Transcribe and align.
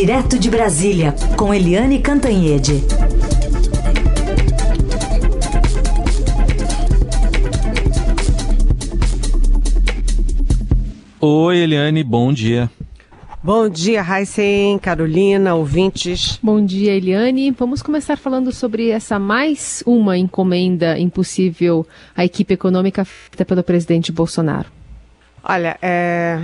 Direto 0.00 0.38
de 0.38 0.48
Brasília, 0.48 1.12
com 1.36 1.52
Eliane 1.52 1.98
Cantanhede. 1.98 2.84
Oi, 11.20 11.58
Eliane, 11.58 12.04
bom 12.04 12.32
dia. 12.32 12.70
Bom 13.42 13.68
dia, 13.68 14.00
Heisen, 14.00 14.78
Carolina, 14.78 15.56
ouvintes. 15.56 16.38
Bom 16.40 16.64
dia, 16.64 16.94
Eliane. 16.94 17.50
Vamos 17.50 17.82
começar 17.82 18.16
falando 18.16 18.52
sobre 18.52 18.90
essa 18.90 19.18
mais 19.18 19.82
uma 19.84 20.16
encomenda 20.16 20.96
impossível 20.96 21.84
à 22.16 22.24
equipe 22.24 22.54
econômica 22.54 23.04
feita 23.04 23.44
pelo 23.44 23.64
presidente 23.64 24.12
Bolsonaro. 24.12 24.68
Olha, 25.42 25.76
é, 25.82 26.38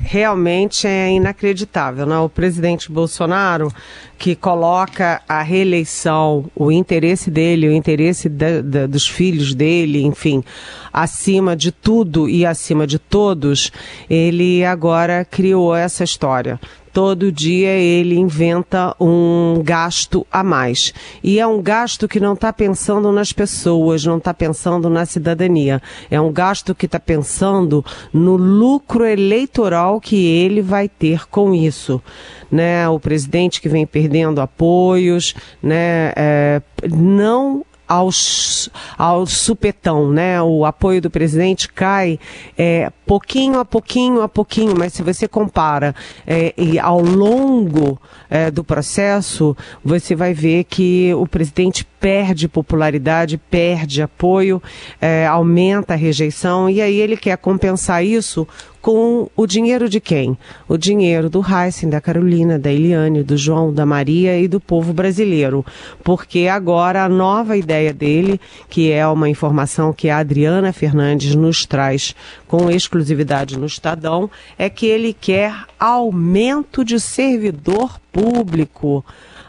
realmente 0.00 0.86
é 0.86 1.10
inacreditável, 1.10 2.06
né? 2.06 2.18
O 2.18 2.28
presidente 2.28 2.90
Bolsonaro 2.90 3.72
que 4.18 4.36
coloca 4.36 5.20
a 5.28 5.42
reeleição, 5.42 6.44
o 6.54 6.70
interesse 6.70 7.30
dele, 7.30 7.68
o 7.68 7.72
interesse 7.72 8.28
de, 8.28 8.62
de, 8.62 8.86
dos 8.86 9.08
filhos 9.08 9.52
dele, 9.52 10.04
enfim, 10.04 10.44
acima 10.92 11.56
de 11.56 11.72
tudo 11.72 12.28
e 12.28 12.46
acima 12.46 12.86
de 12.86 12.98
todos, 12.98 13.72
ele 14.08 14.64
agora 14.64 15.24
criou 15.24 15.74
essa 15.74 16.04
história 16.04 16.60
todo 16.92 17.32
dia 17.32 17.70
ele 17.70 18.16
inventa 18.16 18.94
um 19.00 19.62
gasto 19.64 20.26
a 20.30 20.44
mais. 20.44 20.92
E 21.22 21.40
é 21.40 21.46
um 21.46 21.62
gasto 21.62 22.06
que 22.06 22.20
não 22.20 22.34
está 22.34 22.52
pensando 22.52 23.10
nas 23.10 23.32
pessoas, 23.32 24.04
não 24.04 24.18
está 24.18 24.34
pensando 24.34 24.90
na 24.90 25.06
cidadania. 25.06 25.80
É 26.10 26.20
um 26.20 26.32
gasto 26.32 26.74
que 26.74 26.86
está 26.86 27.00
pensando 27.00 27.84
no 28.12 28.36
lucro 28.36 29.04
eleitoral 29.04 30.00
que 30.00 30.26
ele 30.26 30.60
vai 30.60 30.88
ter 30.88 31.26
com 31.28 31.54
isso. 31.54 32.02
Né? 32.50 32.86
O 32.88 33.00
presidente 33.00 33.60
que 33.60 33.68
vem 33.68 33.86
perdendo 33.86 34.40
apoios, 34.40 35.34
né? 35.62 36.12
É, 36.14 36.62
não 36.90 37.64
aos, 37.92 38.70
ao 38.96 39.26
supetão, 39.26 40.10
né? 40.10 40.40
O 40.40 40.64
apoio 40.64 41.00
do 41.02 41.10
presidente 41.10 41.68
cai 41.68 42.18
é, 42.56 42.90
pouquinho 43.04 43.60
a 43.60 43.64
pouquinho 43.64 44.22
a 44.22 44.28
pouquinho, 44.28 44.74
mas 44.76 44.94
se 44.94 45.02
você 45.02 45.28
compara 45.28 45.94
é, 46.26 46.54
e 46.56 46.78
ao 46.78 47.00
longo 47.00 48.00
é, 48.30 48.50
do 48.50 48.64
processo, 48.64 49.54
você 49.84 50.14
vai 50.14 50.32
ver 50.32 50.64
que 50.64 51.12
o 51.14 51.26
presidente 51.26 51.86
perde 52.02 52.48
popularidade, 52.48 53.38
perde 53.38 54.02
apoio, 54.02 54.60
é, 55.00 55.24
aumenta 55.24 55.94
a 55.94 55.96
rejeição 55.96 56.68
e 56.68 56.82
aí 56.82 56.96
ele 56.96 57.16
quer 57.16 57.38
compensar 57.38 58.04
isso 58.04 58.44
com 58.80 59.30
o 59.36 59.46
dinheiro 59.46 59.88
de 59.88 60.00
quem? 60.00 60.36
O 60.68 60.76
dinheiro 60.76 61.30
do 61.30 61.40
Heisen, 61.40 61.88
da 61.88 62.00
Carolina, 62.00 62.58
da 62.58 62.72
Eliane, 62.72 63.22
do 63.22 63.36
João, 63.36 63.72
da 63.72 63.86
Maria 63.86 64.36
e 64.36 64.48
do 64.48 64.58
povo 64.58 64.92
brasileiro. 64.92 65.64
Porque 66.02 66.48
agora 66.48 67.04
a 67.04 67.08
nova 67.08 67.56
ideia 67.56 67.94
dele, 67.94 68.40
que 68.68 68.90
é 68.90 69.06
uma 69.06 69.28
informação 69.28 69.92
que 69.92 70.10
a 70.10 70.18
Adriana 70.18 70.72
Fernandes 70.72 71.36
nos 71.36 71.64
traz 71.64 72.16
com 72.48 72.68
exclusividade 72.68 73.56
no 73.56 73.66
Estadão, 73.66 74.28
é 74.58 74.68
que 74.68 74.86
ele 74.86 75.12
quer 75.12 75.54
aumento 75.78 76.84
de 76.84 76.98
servidor 76.98 78.00
público 78.12 79.04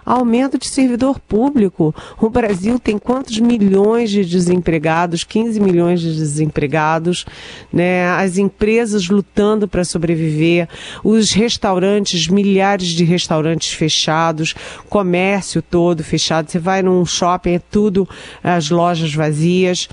aumento 0.06 0.58
de 0.58 0.68
servidor 0.68 1.20
público. 1.20 1.94
O 2.20 2.30
Brasil 2.30 2.80
tem 2.80 2.98
quantos 2.98 3.40
milhões 3.40 4.10
de 4.10 4.24
desempregados? 4.24 5.24
15 5.24 5.60
milhões 5.60 6.02
de 6.02 6.14
desempregados, 6.14 7.26
né? 7.72 8.08
As 8.12 8.38
empresas 8.38 9.08
lutando 9.08 9.68
para 9.68 9.84
sobreviver, 9.84 10.68
os 11.04 11.32
restaurantes, 11.32 12.28
milhares 12.28 12.88
de 12.88 13.04
restaurantes 13.04 13.74
fechados, 13.74 14.54
comércio 14.90 15.62
todo 15.62 16.04
fechado. 16.04 16.50
Você 16.50 16.60
vai 16.60 16.82
num 16.82 17.06
shopping, 17.06 17.54
é 17.54 17.60
tudo 17.60 18.08
as 18.44 18.70
lojas 18.70 19.14
vazias. 19.14 19.88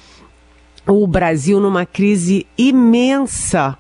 O 0.87 1.07
Brasil 1.07 1.61
numa 1.61 1.87
crise 1.87 2.47
imensa 2.57 3.79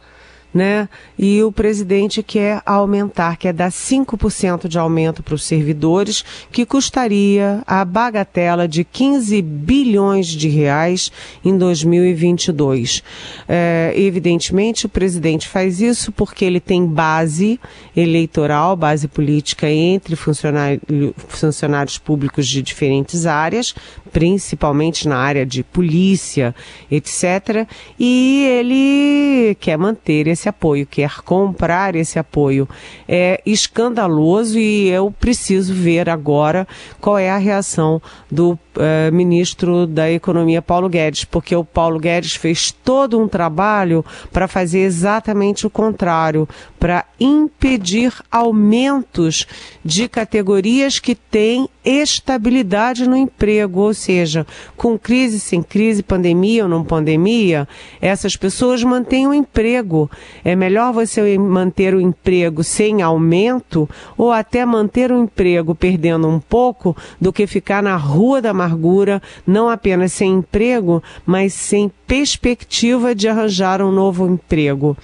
né? 0.52 0.88
E 1.18 1.42
o 1.42 1.52
presidente 1.52 2.22
quer 2.22 2.62
aumentar, 2.66 3.36
quer 3.36 3.52
dar 3.52 3.70
5% 3.70 4.68
de 4.68 4.78
aumento 4.78 5.22
para 5.22 5.34
os 5.34 5.44
servidores, 5.44 6.24
que 6.50 6.66
custaria 6.66 7.62
a 7.66 7.84
bagatela 7.84 8.66
de 8.66 8.84
15 8.84 9.40
bilhões 9.42 10.26
de 10.26 10.48
reais 10.48 11.12
em 11.44 11.56
2022. 11.56 13.02
É, 13.48 13.92
evidentemente, 13.96 14.86
o 14.86 14.88
presidente 14.88 15.48
faz 15.48 15.80
isso 15.80 16.10
porque 16.12 16.44
ele 16.44 16.60
tem 16.60 16.84
base 16.86 17.60
eleitoral, 17.96 18.76
base 18.76 19.06
política 19.08 19.68
entre 19.68 20.16
funcionários, 20.16 20.80
funcionários 21.28 21.98
públicos 21.98 22.46
de 22.46 22.62
diferentes 22.62 23.26
áreas, 23.26 23.74
principalmente 24.12 25.08
na 25.08 25.16
área 25.16 25.46
de 25.46 25.62
polícia, 25.62 26.54
etc. 26.90 27.66
E 27.98 28.44
ele 28.46 29.54
quer 29.60 29.76
manter 29.76 30.26
esse 30.26 30.48
apoio, 30.48 30.86
quer 30.86 31.20
comprar 31.22 31.94
esse 31.94 32.18
apoio. 32.18 32.68
É 33.08 33.40
escandaloso 33.44 34.58
e 34.58 34.88
eu 34.88 35.14
preciso 35.18 35.74
ver 35.74 36.08
agora 36.08 36.66
qual 37.00 37.18
é 37.18 37.30
a 37.30 37.38
reação 37.38 38.00
do 38.30 38.58
uh, 38.76 39.12
ministro 39.12 39.86
da 39.86 40.10
Economia, 40.10 40.62
Paulo 40.62 40.88
Guedes, 40.88 41.24
porque 41.24 41.54
o 41.54 41.64
Paulo 41.64 41.98
Guedes 41.98 42.34
fez 42.34 42.70
todo 42.70 43.18
um 43.18 43.28
trabalho 43.28 44.04
para 44.32 44.48
fazer 44.48 44.80
exatamente 44.80 45.66
o 45.66 45.70
contrário, 45.70 46.48
para 46.78 47.04
impedir 47.18 48.12
aumentos 48.30 49.46
de 49.84 50.08
categorias 50.08 50.98
que 50.98 51.14
têm 51.14 51.68
estabilidade 51.84 53.08
no 53.08 53.16
emprego, 53.16 53.80
ou 53.80 53.94
seja, 54.00 54.46
com 54.76 54.98
crise, 54.98 55.38
sem 55.38 55.62
crise, 55.62 56.02
pandemia 56.02 56.64
ou 56.64 56.68
não 56.68 56.82
pandemia, 56.82 57.68
essas 58.00 58.36
pessoas 58.36 58.82
mantêm 58.82 59.26
o 59.26 59.34
emprego. 59.34 60.10
É 60.44 60.56
melhor 60.56 60.92
você 60.92 61.38
manter 61.38 61.94
o 61.94 62.00
emprego 62.00 62.64
sem 62.64 63.02
aumento 63.02 63.88
ou 64.16 64.32
até 64.32 64.64
manter 64.64 65.12
o 65.12 65.22
emprego 65.22 65.74
perdendo 65.74 66.26
um 66.26 66.40
pouco 66.40 66.96
do 67.20 67.32
que 67.32 67.46
ficar 67.46 67.82
na 67.82 67.96
rua 67.96 68.40
da 68.40 68.50
amargura, 68.50 69.22
não 69.46 69.68
apenas 69.68 70.12
sem 70.12 70.32
emprego, 70.32 71.02
mas 71.26 71.52
sem 71.52 71.90
perspectiva 72.06 73.14
de 73.14 73.28
arranjar 73.28 73.82
um 73.82 73.92
novo 73.92 74.26
emprego. 74.26 74.96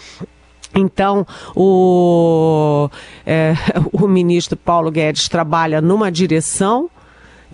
Então, 0.74 1.26
o, 1.54 2.90
é, 3.24 3.54
o 3.92 4.06
ministro 4.06 4.56
Paulo 4.56 4.90
Guedes 4.90 5.28
trabalha 5.28 5.80
numa 5.80 6.10
direção 6.10 6.90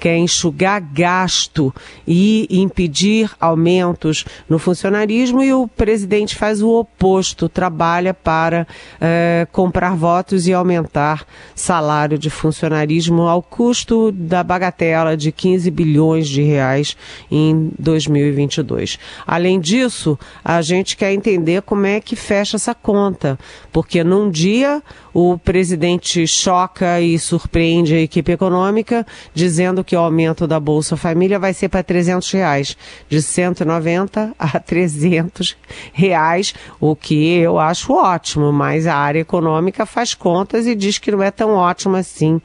quer 0.03 0.17
enxugar 0.17 0.81
gasto 0.81 1.73
e 2.05 2.49
impedir 2.51 3.31
aumentos 3.41 4.25
no 4.49 4.59
funcionarismo 4.59 5.45
e 5.45 5.53
o 5.53 5.69
presidente 5.69 6.35
faz 6.35 6.61
o 6.61 6.71
oposto, 6.71 7.49
trabalha 7.49 8.13
para 8.13 8.67
eh, 9.01 9.47
comprar 9.53 9.95
votos 9.95 10.49
e 10.49 10.53
aumentar 10.53 11.25
salário 11.55 12.19
de 12.19 12.31
funcionarismo 12.31 13.29
ao 13.29 13.41
custo 13.41 14.11
da 14.11 14.43
bagatela 14.43 15.17
de 15.17 15.31
15 15.31 15.71
bilhões 15.71 16.27
de 16.27 16.43
reais 16.43 16.97
em 17.31 17.71
2022. 17.79 18.99
Além 19.25 19.61
disso, 19.61 20.19
a 20.45 20.61
gente 20.63 20.97
quer 20.97 21.13
entender 21.13 21.63
como 21.63 21.87
é 21.87 22.01
que 22.01 22.17
fecha 22.17 22.57
essa 22.57 22.75
conta, 22.75 23.39
porque 23.71 24.03
num 24.03 24.29
dia 24.29 24.83
o 25.15 25.39
presidente 25.39 26.27
choca 26.27 27.01
e 27.01 27.19
surpreende 27.21 27.95
a 27.95 28.01
equipe 28.01 28.33
econômica 28.33 29.07
dizendo 29.33 29.85
que 29.85 29.92
que 29.93 29.97
o 29.97 30.01
aumento 30.01 30.47
da 30.47 30.59
Bolsa 30.59 30.97
Família 30.97 31.39
vai 31.39 31.53
ser 31.53 31.69
para 31.69 31.83
300 31.83 32.31
reais, 32.33 32.79
de 33.11 33.21
190 33.21 34.35
a 34.39 34.49
300 34.59 35.55
reais, 35.93 36.55
o 36.81 36.97
que 36.97 37.37
eu 37.37 37.59
acho 37.59 37.93
ótimo, 37.93 38.51
mas 38.51 38.87
a 38.87 38.97
área 38.97 39.21
econômica 39.21 39.85
faz 39.85 40.15
contas 40.15 40.67
e 40.67 40.75
diz 40.75 40.97
que 40.97 41.11
não 41.11 41.23
é 41.23 41.31
tão 41.31 41.51
ótimo 41.51 41.95
assim 41.97 42.41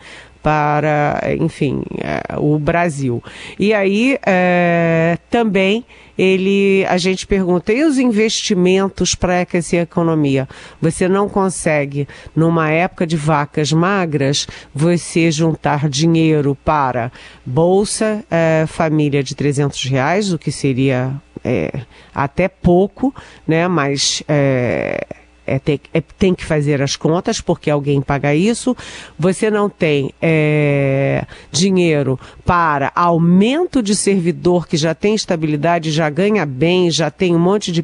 para, 0.48 1.20
enfim, 1.42 1.84
é, 1.98 2.40
o 2.40 2.58
Brasil. 2.58 3.22
E 3.60 3.74
aí 3.74 4.18
é, 4.26 5.18
também 5.30 5.84
ele, 6.18 6.86
a 6.88 6.98
gente 6.98 7.28
pergunta, 7.28 7.74
e 7.74 7.84
os 7.84 8.00
investimentos 8.00 9.14
para 9.14 9.42
aquecer 9.42 9.82
a 9.82 9.84
economia? 9.84 10.48
Você 10.80 11.10
não 11.10 11.28
consegue, 11.28 12.08
numa 12.34 12.72
época 12.72 13.06
de 13.06 13.18
vacas 13.18 13.74
magras, 13.74 14.48
você 14.74 15.30
juntar 15.32 15.90
dinheiro 15.90 16.56
para 16.64 17.12
Bolsa 17.46 18.24
é, 18.32 18.64
Família 18.68 19.22
de 19.22 19.36
300 19.36 19.84
reais, 19.84 20.32
o 20.32 20.40
que 20.40 20.50
seria 20.50 21.14
é, 21.44 21.82
até 22.16 22.48
pouco, 22.48 23.14
né? 23.46 23.68
Mas 23.68 24.24
é, 25.48 25.58
ter, 25.58 25.80
é, 25.94 26.02
tem 26.02 26.36
que 26.36 26.44
fazer 26.44 26.82
as 26.82 26.96
contas, 26.96 27.40
porque 27.40 27.72
alguém 27.72 28.02
paga 28.02 28.36
isso. 28.36 28.76
Você 29.18 29.50
não 29.50 29.70
tem 29.70 30.14
é, 30.22 31.26
dinheiro 31.52 32.20
para 32.46 32.92
aumento 32.94 33.82
de 33.82 33.96
servidor 33.96 34.68
que 34.68 34.76
já 34.76 34.94
tem 34.94 35.16
estabilidade, 35.16 35.92
já 35.92 36.10
ganha 36.10 36.46
bem, 36.46 36.92
já 36.92 37.10
tem 37.10 37.34
um 37.34 37.40
monte 37.40 37.72
de 37.72 37.82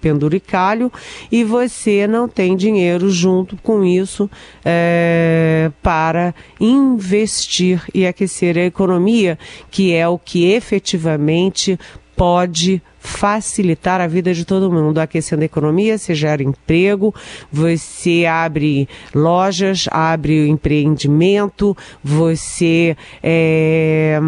penduricalho, 0.00 0.92
e 1.32 1.42
você 1.42 2.06
não 2.06 2.28
tem 2.28 2.54
dinheiro 2.54 3.10
junto 3.10 3.56
com 3.56 3.82
isso 3.82 4.30
é, 4.64 5.70
para 5.82 6.34
investir 6.60 7.82
e 7.94 8.06
aquecer 8.06 8.58
a 8.58 8.64
economia, 8.64 9.38
que 9.70 9.94
é 9.94 10.06
o 10.06 10.18
que 10.18 10.50
efetivamente 10.52 11.78
pode 12.18 12.82
facilitar 12.98 14.00
a 14.00 14.08
vida 14.08 14.34
de 14.34 14.44
todo 14.44 14.72
mundo, 14.72 14.98
aquecendo 14.98 15.42
a 15.42 15.46
economia, 15.46 15.96
você 15.96 16.16
gera 16.16 16.42
emprego, 16.42 17.14
você 17.50 18.26
abre 18.26 18.88
lojas, 19.14 19.86
abre 19.90 20.48
empreendimento, 20.48 21.76
você 22.02 22.96
é, 23.22 24.18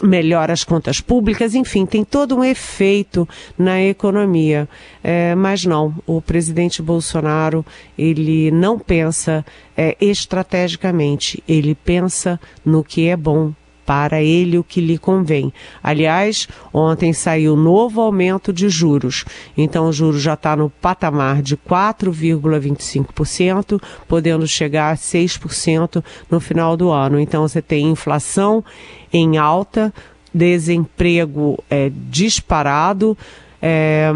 melhora 0.00 0.52
as 0.52 0.62
contas 0.62 1.00
públicas, 1.00 1.56
enfim, 1.56 1.84
tem 1.84 2.04
todo 2.04 2.36
um 2.36 2.44
efeito 2.44 3.28
na 3.58 3.82
economia. 3.82 4.68
É, 5.02 5.34
mas 5.34 5.64
não, 5.64 5.92
o 6.06 6.22
presidente 6.22 6.80
Bolsonaro, 6.80 7.66
ele 7.98 8.52
não 8.52 8.78
pensa 8.78 9.44
é, 9.76 9.96
estrategicamente, 10.00 11.42
ele 11.48 11.74
pensa 11.74 12.38
no 12.64 12.84
que 12.84 13.08
é 13.08 13.16
bom 13.16 13.52
para 13.90 14.22
ele 14.22 14.56
o 14.56 14.62
que 14.62 14.80
lhe 14.80 14.96
convém. 14.96 15.52
Aliás, 15.82 16.46
ontem 16.72 17.12
saiu 17.12 17.56
novo 17.56 18.00
aumento 18.00 18.52
de 18.52 18.68
juros. 18.68 19.24
Então, 19.58 19.88
o 19.88 19.92
juro 19.92 20.16
já 20.16 20.34
está 20.34 20.54
no 20.54 20.70
patamar 20.70 21.42
de 21.42 21.56
4,25%, 21.56 23.82
podendo 24.06 24.46
chegar 24.46 24.92
a 24.92 24.96
6% 24.96 26.04
no 26.30 26.38
final 26.38 26.76
do 26.76 26.92
ano. 26.92 27.18
Então, 27.18 27.42
você 27.42 27.60
tem 27.60 27.88
inflação 27.88 28.64
em 29.12 29.38
alta, 29.38 29.92
desemprego 30.32 31.58
é, 31.68 31.90
disparado, 31.92 33.18
é, 33.60 34.12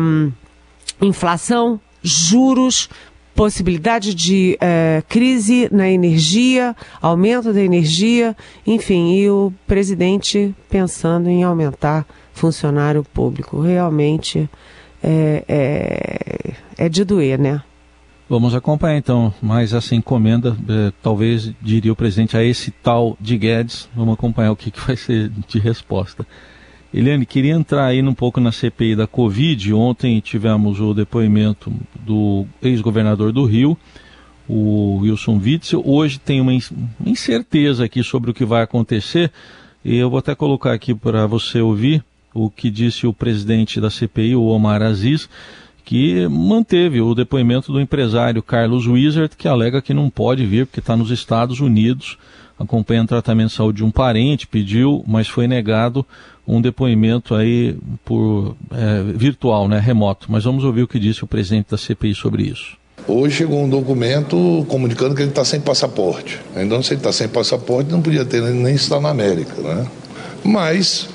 inflação, 1.02 1.80
juros 2.00 2.88
possibilidade 3.34 4.14
de 4.14 4.56
é, 4.60 5.02
crise 5.08 5.68
na 5.72 5.88
energia, 5.90 6.74
aumento 7.00 7.52
da 7.52 7.60
energia, 7.60 8.36
enfim, 8.66 9.14
e 9.14 9.28
o 9.28 9.52
presidente 9.66 10.54
pensando 10.68 11.28
em 11.28 11.42
aumentar 11.42 12.06
funcionário 12.32 13.02
público. 13.02 13.60
Realmente 13.60 14.48
é, 15.02 15.44
é, 15.48 16.52
é 16.78 16.88
de 16.88 17.04
doer, 17.04 17.38
né? 17.38 17.62
Vamos 18.28 18.54
acompanhar 18.54 18.96
então 18.96 19.34
mais 19.42 19.74
essa 19.74 19.94
encomenda, 19.94 20.56
é, 20.66 20.92
talvez 21.02 21.52
diria 21.60 21.92
o 21.92 21.96
presidente 21.96 22.36
a 22.36 22.42
esse 22.42 22.70
tal 22.70 23.16
de 23.20 23.36
Guedes. 23.36 23.88
Vamos 23.94 24.14
acompanhar 24.14 24.50
o 24.50 24.56
que, 24.56 24.70
que 24.70 24.80
vai 24.80 24.96
ser 24.96 25.30
de 25.46 25.58
resposta. 25.58 26.26
Eliane, 26.96 27.26
queria 27.26 27.54
entrar 27.54 27.86
aí 27.86 28.00
um 28.00 28.14
pouco 28.14 28.38
na 28.38 28.52
CPI 28.52 28.94
da 28.94 29.04
Covid. 29.04 29.74
Ontem 29.74 30.20
tivemos 30.20 30.78
o 30.78 30.94
depoimento 30.94 31.72
do 32.06 32.46
ex-governador 32.62 33.32
do 33.32 33.44
Rio, 33.44 33.76
o 34.48 34.98
Wilson 34.98 35.40
Witzel. 35.42 35.82
Hoje 35.84 36.20
tem 36.20 36.40
uma 36.40 36.52
incerteza 37.04 37.84
aqui 37.84 38.00
sobre 38.04 38.30
o 38.30 38.34
que 38.34 38.44
vai 38.44 38.62
acontecer. 38.62 39.32
E 39.84 39.96
eu 39.96 40.08
vou 40.08 40.20
até 40.20 40.36
colocar 40.36 40.72
aqui 40.72 40.94
para 40.94 41.26
você 41.26 41.60
ouvir 41.60 42.04
o 42.32 42.48
que 42.48 42.70
disse 42.70 43.08
o 43.08 43.12
presidente 43.12 43.80
da 43.80 43.90
CPI, 43.90 44.36
o 44.36 44.44
Omar 44.44 44.80
Aziz, 44.80 45.28
que 45.84 46.28
manteve 46.28 47.00
o 47.00 47.12
depoimento 47.12 47.72
do 47.72 47.80
empresário 47.80 48.40
Carlos 48.40 48.86
Wizard, 48.86 49.34
que 49.36 49.48
alega 49.48 49.82
que 49.82 49.92
não 49.92 50.08
pode 50.08 50.46
vir 50.46 50.66
porque 50.66 50.78
está 50.78 50.96
nos 50.96 51.10
Estados 51.10 51.58
Unidos, 51.58 52.16
acompanha 52.58 53.02
o 53.02 53.06
tratamento 53.06 53.48
de 53.48 53.56
saúde 53.56 53.78
de 53.78 53.84
um 53.84 53.90
parente, 53.90 54.46
pediu, 54.46 55.04
mas 55.06 55.28
foi 55.28 55.46
negado 55.46 56.06
um 56.46 56.60
depoimento 56.60 57.34
aí 57.34 57.76
por 58.04 58.56
é, 58.70 59.02
virtual, 59.14 59.68
né, 59.68 59.78
remoto. 59.78 60.30
Mas 60.30 60.44
vamos 60.44 60.64
ouvir 60.64 60.82
o 60.82 60.88
que 60.88 60.98
disse 60.98 61.24
o 61.24 61.26
presidente 61.26 61.70
da 61.70 61.78
CPI 61.78 62.14
sobre 62.14 62.44
isso. 62.44 62.76
Hoje 63.06 63.36
chegou 63.36 63.62
um 63.62 63.68
documento 63.68 64.64
comunicando 64.68 65.14
que 65.14 65.22
ele 65.22 65.30
está 65.30 65.44
sem 65.44 65.60
passaporte. 65.60 66.40
Então, 66.56 66.82
se 66.82 66.94
ele 66.94 67.00
está 67.00 67.12
sem 67.12 67.28
passaporte, 67.28 67.90
não 67.90 68.00
podia 68.00 68.24
ter 68.24 68.40
nem 68.40 68.74
estar 68.74 69.00
na 69.00 69.10
América, 69.10 69.60
né? 69.60 69.86
Mas 70.42 71.08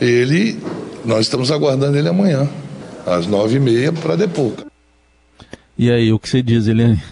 ele, 0.00 0.58
nós 1.04 1.20
estamos 1.26 1.50
aguardando 1.50 1.96
ele 1.96 2.08
amanhã, 2.08 2.48
às 3.06 3.26
nove 3.26 3.56
e 3.56 3.60
meia, 3.60 3.92
para 3.92 4.16
depor. 4.16 4.52
E 5.76 5.90
aí, 5.90 6.10
o 6.10 6.18
que 6.18 6.28
você 6.28 6.42
diz, 6.42 6.66
Eliane? 6.66 7.02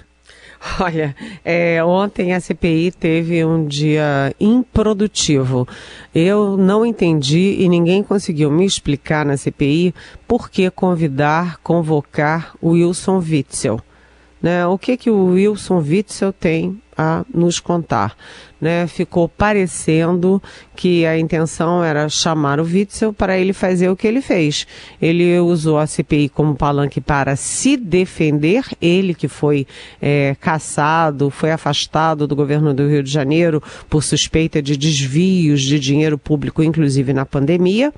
Olha, 0.81 1.15
é, 1.45 1.85
ontem 1.85 2.33
a 2.33 2.41
CPI 2.41 2.93
teve 2.93 3.45
um 3.45 3.67
dia 3.67 4.35
improdutivo. 4.41 5.69
Eu 6.15 6.57
não 6.57 6.87
entendi 6.87 7.57
e 7.59 7.69
ninguém 7.69 8.03
conseguiu 8.03 8.51
me 8.51 8.65
explicar 8.65 9.27
na 9.27 9.37
CPI 9.37 9.95
por 10.27 10.51
que 10.51 10.71
convidar, 10.71 11.59
convocar 11.63 12.55
o 12.61 12.71
Wilson 12.71 13.19
Witzel. 13.19 13.81
Né? 14.43 14.67
O 14.67 14.79
que, 14.79 14.97
que 14.97 15.11
o 15.11 15.27
Wilson 15.27 15.79
Witzel 15.79 16.33
tem 16.33 16.81
a 16.97 17.25
nos 17.33 17.61
contar? 17.61 18.17
Né, 18.65 18.87
ficou 18.87 19.29
parecendo 19.29 20.43
que 20.75 21.05
a 21.05 21.19
intenção 21.19 21.85
era 21.85 22.09
chamar 22.09 22.59
o 22.59 22.65
Witzel 22.65 23.13
para 23.13 23.37
ele 23.37 23.53
fazer 23.53 23.91
o 23.91 23.97
que 23.97 24.07
ele 24.07 24.23
fez. 24.23 24.67
Ele 25.03 25.39
usou 25.39 25.79
a 25.79 25.87
CPI 25.87 26.31
como 26.31 26.57
palanque 26.57 26.99
para 26.99 27.37
se 27.37 27.77
defender, 27.77 28.65
ele 28.81 29.13
que 29.13 29.29
foi 29.29 29.67
é, 30.01 30.35
caçado, 30.41 31.29
foi 31.29 31.53
afastado 31.53 32.27
do 32.27 32.35
governo 32.35 32.73
do 32.73 32.89
Rio 32.89 33.03
de 33.03 33.11
Janeiro 33.11 33.63
por 33.91 34.03
suspeita 34.03 34.63
de 34.63 34.79
desvios 34.79 35.61
de 35.61 35.79
dinheiro 35.79 36.17
público, 36.17 36.63
inclusive 36.63 37.13
na 37.13 37.27
pandemia. 37.27 37.93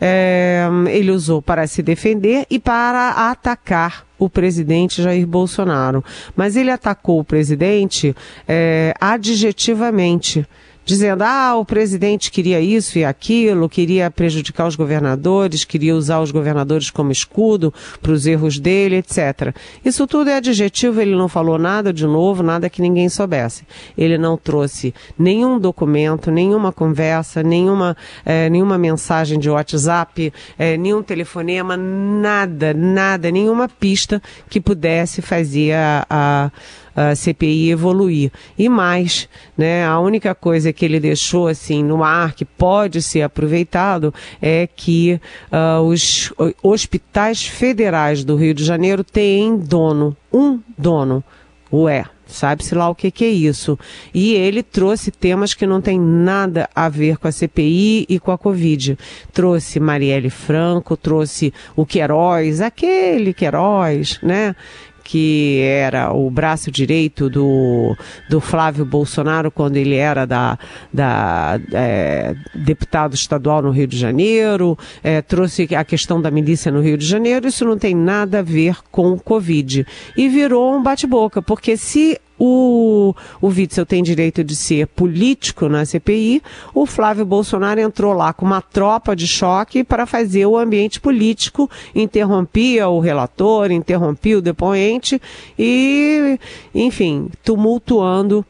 É, 0.00 0.68
ele 0.88 1.10
usou 1.10 1.42
para 1.42 1.66
se 1.66 1.82
defender 1.82 2.46
e 2.48 2.60
para 2.60 3.28
atacar 3.28 4.06
o 4.18 4.28
presidente 4.28 5.02
Jair 5.02 5.26
Bolsonaro. 5.26 6.04
Mas 6.34 6.56
ele 6.56 6.70
atacou 6.70 7.20
o 7.20 7.24
presidente 7.24 8.14
é, 8.46 8.94
adjetivamente 9.00 10.46
dizendo: 10.86 11.22
ah, 11.22 11.56
o 11.56 11.64
presidente 11.64 12.30
queria 12.30 12.60
isso 12.60 12.98
e 12.98 13.04
aquilo, 13.04 13.68
queria 13.68 14.10
prejudicar 14.10 14.68
os 14.68 14.76
governadores, 14.76 15.64
queria 15.64 15.94
usar 15.94 16.20
os 16.20 16.30
governadores 16.30 16.88
como 16.88 17.10
escudo 17.10 17.74
para 18.00 18.12
os 18.12 18.24
erros 18.24 18.58
dele, 18.58 18.96
etc. 18.96 19.54
Isso 19.84 20.06
tudo 20.06 20.30
é 20.30 20.36
adjetivo, 20.36 21.00
ele 21.00 21.14
não 21.14 21.28
falou 21.28 21.58
nada 21.58 21.92
de 21.92 22.06
novo, 22.06 22.42
nada 22.42 22.70
que 22.70 22.80
ninguém 22.80 23.08
soubesse. 23.08 23.66
Ele 23.98 24.16
não 24.16 24.36
trouxe 24.36 24.94
nenhum 25.18 25.58
documento, 25.58 26.30
nenhuma 26.30 26.72
conversa, 26.72 27.42
nenhuma, 27.42 27.96
é, 28.24 28.48
nenhuma 28.48 28.78
mensagem 28.78 29.38
de 29.40 29.50
WhatsApp, 29.50 30.32
é, 30.56 30.76
nenhum 30.76 31.02
telefonema, 31.02 31.76
nada, 31.76 32.72
nada, 32.72 33.30
nenhuma 33.32 33.68
pista 33.68 34.22
que 34.48 34.60
pudesse 34.60 35.20
fazer 35.20 35.72
a, 35.72 36.06
a 36.08 36.50
a 36.96 37.14
CPI 37.14 37.70
evoluir. 37.70 38.32
E 38.58 38.68
mais, 38.68 39.28
né, 39.56 39.84
a 39.84 40.00
única 40.00 40.34
coisa 40.34 40.72
que 40.72 40.84
ele 40.84 40.98
deixou 40.98 41.46
assim 41.46 41.84
no 41.84 42.02
ar 42.02 42.32
que 42.32 42.44
pode 42.44 43.02
ser 43.02 43.22
aproveitado 43.22 44.12
é 44.40 44.66
que 44.66 45.20
uh, 45.52 45.82
os 45.82 46.32
hospitais 46.62 47.46
federais 47.46 48.24
do 48.24 48.34
Rio 48.34 48.54
de 48.54 48.64
Janeiro 48.64 49.04
têm 49.04 49.58
dono, 49.58 50.16
um 50.32 50.58
dono, 50.76 51.22
Ué, 51.72 52.04
sabe-se 52.26 52.74
lá 52.76 52.88
o 52.88 52.94
que, 52.94 53.10
que, 53.10 53.24
é 53.24 53.28
isso. 53.28 53.76
E 54.14 54.34
ele 54.34 54.62
trouxe 54.62 55.10
temas 55.10 55.52
que 55.52 55.66
não 55.66 55.80
tem 55.80 55.98
nada 55.98 56.68
a 56.74 56.88
ver 56.88 57.18
com 57.18 57.26
a 57.26 57.32
CPI 57.32 58.06
e 58.08 58.20
com 58.20 58.30
a 58.30 58.38
Covid. 58.38 58.96
Trouxe 59.32 59.80
Marielle 59.80 60.30
Franco, 60.30 60.96
trouxe 60.96 61.52
o 61.74 61.84
Queiroz, 61.84 62.60
aquele 62.60 63.34
Queiroz, 63.34 64.20
né? 64.22 64.54
Que 65.06 65.60
era 65.60 66.12
o 66.12 66.28
braço 66.28 66.68
direito 66.68 67.30
do, 67.30 67.96
do 68.28 68.40
Flávio 68.40 68.84
Bolsonaro 68.84 69.52
quando 69.52 69.76
ele 69.76 69.94
era 69.94 70.26
da, 70.26 70.58
da 70.92 71.60
é, 71.72 72.34
deputado 72.52 73.14
estadual 73.14 73.62
no 73.62 73.70
Rio 73.70 73.86
de 73.86 73.96
Janeiro, 73.96 74.76
é, 75.04 75.22
trouxe 75.22 75.68
a 75.76 75.84
questão 75.84 76.20
da 76.20 76.28
milícia 76.28 76.72
no 76.72 76.80
Rio 76.80 76.98
de 76.98 77.06
Janeiro, 77.06 77.46
isso 77.46 77.64
não 77.64 77.78
tem 77.78 77.94
nada 77.94 78.40
a 78.40 78.42
ver 78.42 78.78
com 78.90 79.16
Covid. 79.16 79.86
E 80.16 80.28
virou 80.28 80.74
um 80.74 80.82
bate-boca, 80.82 81.40
porque 81.40 81.76
se 81.76 82.20
o, 82.38 83.14
o 83.40 83.48
Witzel 83.48 83.86
tem 83.86 84.02
direito 84.02 84.44
de 84.44 84.54
ser 84.54 84.86
político 84.88 85.68
na 85.68 85.84
CPI. 85.84 86.42
O 86.74 86.86
Flávio 86.86 87.24
Bolsonaro 87.24 87.80
entrou 87.80 88.12
lá 88.12 88.32
com 88.32 88.44
uma 88.44 88.60
tropa 88.60 89.16
de 89.16 89.26
choque 89.26 89.82
para 89.82 90.06
fazer 90.06 90.46
o 90.46 90.56
ambiente 90.56 91.00
político, 91.00 91.70
interrompia 91.94 92.88
o 92.88 93.00
relator, 93.00 93.70
interrompia 93.70 94.38
o 94.38 94.42
depoente 94.42 95.20
e, 95.58 96.38
enfim, 96.74 97.28
tumultuando 97.42 98.44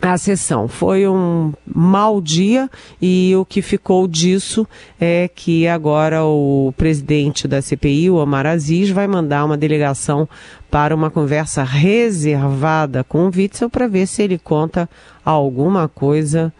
a 0.00 0.16
sessão. 0.16 0.68
Foi 0.68 1.08
um 1.08 1.52
mau 1.66 2.20
dia 2.20 2.70
e 3.00 3.34
o 3.36 3.44
que 3.44 3.60
ficou 3.60 4.06
disso 4.06 4.66
é 5.00 5.28
que 5.28 5.66
agora 5.66 6.24
o 6.24 6.72
presidente 6.76 7.48
da 7.48 7.60
CPI, 7.60 8.10
o 8.10 8.16
Omar 8.16 8.46
Aziz, 8.46 8.90
vai 8.90 9.06
mandar 9.06 9.44
uma 9.44 9.56
delegação 9.56 10.28
para 10.70 10.94
uma 10.94 11.10
conversa 11.10 11.62
reservada 11.64 13.02
com 13.02 13.26
o 13.26 13.30
Witzel 13.34 13.70
para 13.70 13.88
ver 13.88 14.06
se 14.06 14.22
ele 14.22 14.38
conta 14.38 14.88
alguma 15.24 15.88
coisa 15.88 16.52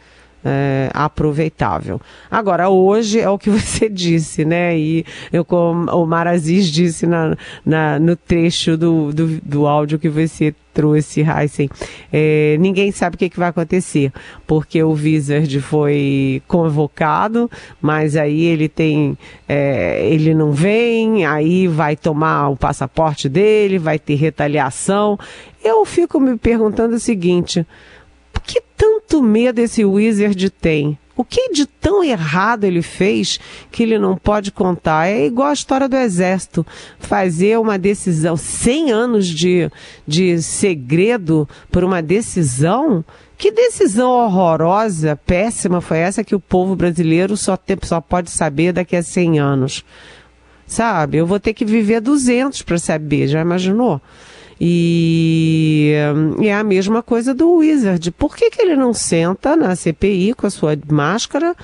é, 0.48 0.90
aproveitável. 0.94 2.00
Agora, 2.30 2.70
hoje 2.70 3.20
é 3.20 3.28
o 3.28 3.38
que 3.38 3.50
você 3.50 3.88
disse, 3.88 4.44
né? 4.44 4.78
E 4.78 5.04
eu, 5.32 5.44
como 5.44 5.90
o 5.90 6.06
Maraziz 6.06 6.66
disse 6.66 7.06
na, 7.06 7.36
na, 7.64 7.98
no 7.98 8.16
trecho 8.16 8.76
do, 8.76 9.12
do, 9.12 9.40
do 9.42 9.66
áudio 9.66 9.98
que 9.98 10.08
você 10.08 10.54
trouxe, 10.72 11.22
Heisen, 11.22 11.68
é, 12.12 12.56
ninguém 12.60 12.92
sabe 12.92 13.16
o 13.16 13.18
que, 13.18 13.28
que 13.28 13.38
vai 13.38 13.48
acontecer, 13.48 14.12
porque 14.46 14.80
o 14.80 14.92
Wizard 14.92 15.60
foi 15.60 16.40
convocado, 16.46 17.50
mas 17.82 18.14
aí 18.14 18.44
ele 18.44 18.68
tem, 18.68 19.18
é, 19.48 20.08
ele 20.08 20.32
não 20.34 20.52
vem, 20.52 21.26
aí 21.26 21.66
vai 21.66 21.96
tomar 21.96 22.48
o 22.50 22.56
passaporte 22.56 23.28
dele, 23.28 23.76
vai 23.76 23.98
ter 23.98 24.14
retaliação. 24.14 25.18
Eu 25.64 25.84
fico 25.84 26.20
me 26.20 26.36
perguntando 26.38 26.94
o 26.94 27.00
seguinte, 27.00 27.66
tanto 29.18 29.22
medo 29.22 29.58
esse 29.58 29.84
Wizard 29.84 30.50
tem? 30.50 30.98
O 31.16 31.24
que 31.24 31.50
de 31.52 31.66
tão 31.66 32.04
errado 32.04 32.62
ele 32.62 32.80
fez 32.80 33.40
que 33.72 33.82
ele 33.82 33.98
não 33.98 34.16
pode 34.16 34.52
contar? 34.52 35.08
É 35.08 35.26
igual 35.26 35.48
a 35.48 35.52
história 35.52 35.88
do 35.88 35.96
Exército. 35.96 36.64
Fazer 37.00 37.58
uma 37.58 37.76
decisão, 37.76 38.36
100 38.36 38.92
anos 38.92 39.26
de, 39.26 39.68
de 40.06 40.40
segredo 40.40 41.48
por 41.72 41.82
uma 41.82 42.00
decisão? 42.00 43.04
Que 43.36 43.50
decisão 43.50 44.10
horrorosa, 44.10 45.18
péssima 45.26 45.80
foi 45.80 45.98
essa 45.98 46.22
que 46.22 46.36
o 46.36 46.40
povo 46.40 46.76
brasileiro 46.76 47.36
só, 47.36 47.56
tem, 47.56 47.76
só 47.82 48.00
pode 48.00 48.30
saber 48.30 48.72
daqui 48.72 48.94
a 48.94 49.02
100 49.02 49.40
anos? 49.40 49.84
Sabe? 50.68 51.18
Eu 51.18 51.26
vou 51.26 51.40
ter 51.40 51.52
que 51.52 51.64
viver 51.64 52.00
200 52.00 52.62
para 52.62 52.78
saber, 52.78 53.26
já 53.26 53.40
imaginou? 53.40 54.00
E, 54.60 55.92
é 56.42 56.52
a 56.52 56.64
mesma 56.64 57.02
coisa 57.02 57.32
do 57.32 57.56
Wizard. 57.56 58.10
Por 58.12 58.36
que, 58.36 58.50
que 58.50 58.60
ele 58.60 58.74
não 58.74 58.92
senta 58.92 59.54
na 59.54 59.76
CPI 59.76 60.34
com 60.34 60.46
a 60.46 60.50
sua 60.50 60.76
máscara, 60.90 61.54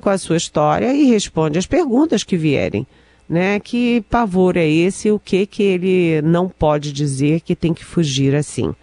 com 0.00 0.10
a 0.10 0.18
sua 0.18 0.36
história 0.36 0.92
e 0.92 1.04
responde 1.04 1.58
as 1.58 1.66
perguntas 1.66 2.22
que 2.22 2.36
vierem? 2.36 2.86
Né? 3.28 3.58
Que 3.60 4.04
pavor 4.10 4.56
é 4.56 4.68
esse? 4.68 5.10
O 5.10 5.18
que 5.18 5.46
que 5.46 5.62
ele 5.62 6.20
não 6.22 6.48
pode 6.48 6.92
dizer 6.92 7.40
que 7.40 7.56
tem 7.56 7.72
que 7.72 7.84
fugir 7.84 8.34
assim? 8.34 8.74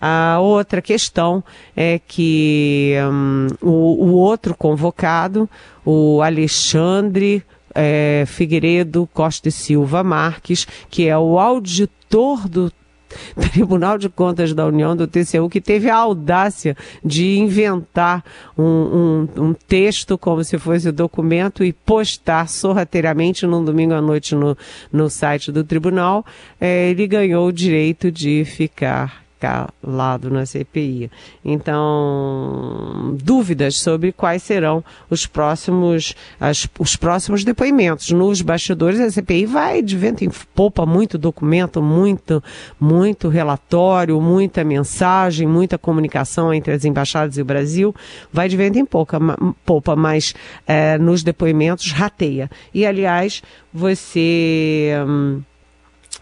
A 0.00 0.38
outra 0.40 0.80
questão 0.80 1.42
é 1.76 1.98
que 2.06 2.94
um, 3.10 3.48
o, 3.60 4.06
o, 4.06 4.12
outro 4.12 4.54
convocado, 4.54 5.50
o 5.84 6.22
Alexandre 6.22 7.42
é, 7.74 8.22
Figueiredo 8.24 9.08
Costa 9.12 9.48
e 9.48 9.52
Silva 9.52 10.04
Marques, 10.04 10.68
que 10.88 11.08
é 11.08 11.18
o 11.18 11.36
auditor 11.36 12.48
do 12.48 12.72
Tribunal 13.52 13.98
de 13.98 14.08
Contas 14.08 14.52
da 14.52 14.66
União, 14.66 14.96
do 14.96 15.06
TCU, 15.06 15.48
que 15.48 15.60
teve 15.60 15.88
a 15.88 15.96
audácia 15.96 16.76
de 17.04 17.38
inventar 17.38 18.24
um, 18.56 18.64
um, 18.64 19.28
um 19.48 19.54
texto 19.54 20.16
como 20.18 20.42
se 20.44 20.58
fosse 20.58 20.90
documento 20.92 21.64
e 21.64 21.72
postar 21.72 22.48
sorrateiramente 22.48 23.46
num 23.46 23.64
domingo 23.64 23.94
à 23.94 24.00
noite 24.00 24.34
no, 24.34 24.56
no 24.92 25.08
site 25.08 25.52
do 25.52 25.64
tribunal, 25.64 26.24
é, 26.60 26.90
ele 26.90 27.06
ganhou 27.06 27.48
o 27.48 27.52
direito 27.52 28.10
de 28.10 28.44
ficar 28.44 29.27
calado 29.38 30.30
na 30.30 30.44
CPI. 30.44 31.10
Então, 31.44 33.16
dúvidas 33.22 33.76
sobre 33.76 34.12
quais 34.12 34.42
serão 34.42 34.84
os 35.08 35.26
próximos, 35.26 36.14
as, 36.40 36.68
os 36.78 36.96
próximos 36.96 37.44
depoimentos. 37.44 38.10
Nos 38.10 38.42
bastidores, 38.42 39.00
a 39.00 39.10
CPI 39.10 39.46
vai 39.46 39.82
de 39.82 39.96
vento 39.96 40.24
em 40.24 40.30
popa, 40.54 40.84
muito 40.84 41.16
documento, 41.16 41.80
muito, 41.80 42.42
muito 42.80 43.28
relatório, 43.28 44.20
muita 44.20 44.64
mensagem, 44.64 45.46
muita 45.46 45.78
comunicação 45.78 46.52
entre 46.52 46.72
as 46.72 46.84
embaixadas 46.84 47.38
e 47.38 47.42
o 47.42 47.44
Brasil, 47.44 47.94
vai 48.32 48.48
de 48.48 48.56
vento 48.56 48.78
em 48.78 48.84
pouca, 48.84 49.18
popa, 49.64 49.94
mas 49.94 50.34
é, 50.66 50.98
nos 50.98 51.22
depoimentos 51.22 51.92
rateia. 51.92 52.50
E, 52.74 52.84
aliás, 52.84 53.42
você. 53.72 54.92
Hum, 55.06 55.42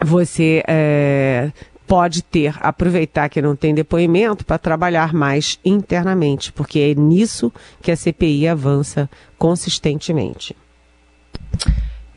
você 0.03 0.63
é, 0.67 1.51
pode 1.87 2.21
ter, 2.21 2.55
aproveitar 2.59 3.29
que 3.29 3.41
não 3.41 3.55
tem 3.55 3.73
depoimento 3.73 4.45
para 4.45 4.57
trabalhar 4.57 5.13
mais 5.13 5.57
internamente, 5.63 6.51
porque 6.51 6.79
é 6.79 6.93
nisso 6.93 7.51
que 7.81 7.89
a 7.89 7.95
CPI 7.95 8.47
avança 8.47 9.09
consistentemente. 9.37 10.55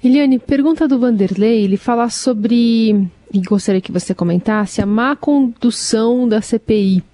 Eliane, 0.03 0.39
pergunta 0.39 0.89
do 0.89 0.99
Vanderlei, 0.99 1.63
ele 1.63 1.77
fala 1.77 2.09
sobre, 2.09 3.09
e 3.33 3.41
gostaria 3.47 3.81
que 3.81 3.93
você 3.93 4.15
comentasse, 4.15 4.83
a 4.83 4.87
má 4.87 5.15
condução 5.15 6.29
da 6.29 6.41
CPI. 6.41 7.05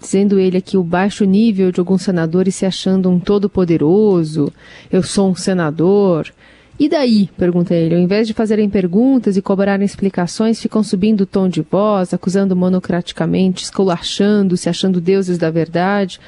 Dizendo 0.00 0.40
ele 0.40 0.56
aqui 0.56 0.76
o 0.76 0.82
baixo 0.82 1.24
nível 1.24 1.70
de 1.70 1.78
alguns 1.78 2.02
senadores 2.02 2.56
se 2.56 2.66
achando 2.66 3.08
um 3.08 3.20
todo 3.20 3.48
poderoso, 3.48 4.52
eu 4.90 5.00
sou 5.00 5.30
um 5.30 5.34
senador, 5.34 6.32
e 6.78 6.88
daí? 6.88 7.28
pergunta 7.36 7.74
ele. 7.74 7.94
Ao 7.94 8.00
invés 8.00 8.26
de 8.26 8.34
fazerem 8.34 8.68
perguntas 8.68 9.36
e 9.36 9.42
cobrarem 9.42 9.84
explicações, 9.84 10.60
ficam 10.60 10.82
subindo 10.82 11.22
o 11.22 11.26
tom 11.26 11.48
de 11.48 11.62
voz, 11.62 12.12
acusando 12.12 12.56
monocraticamente, 12.56 13.64
esculachando, 13.64 14.56
se 14.56 14.68
achando 14.68 15.00
deuses 15.00 15.38
da 15.38 15.50
verdade. 15.50 16.18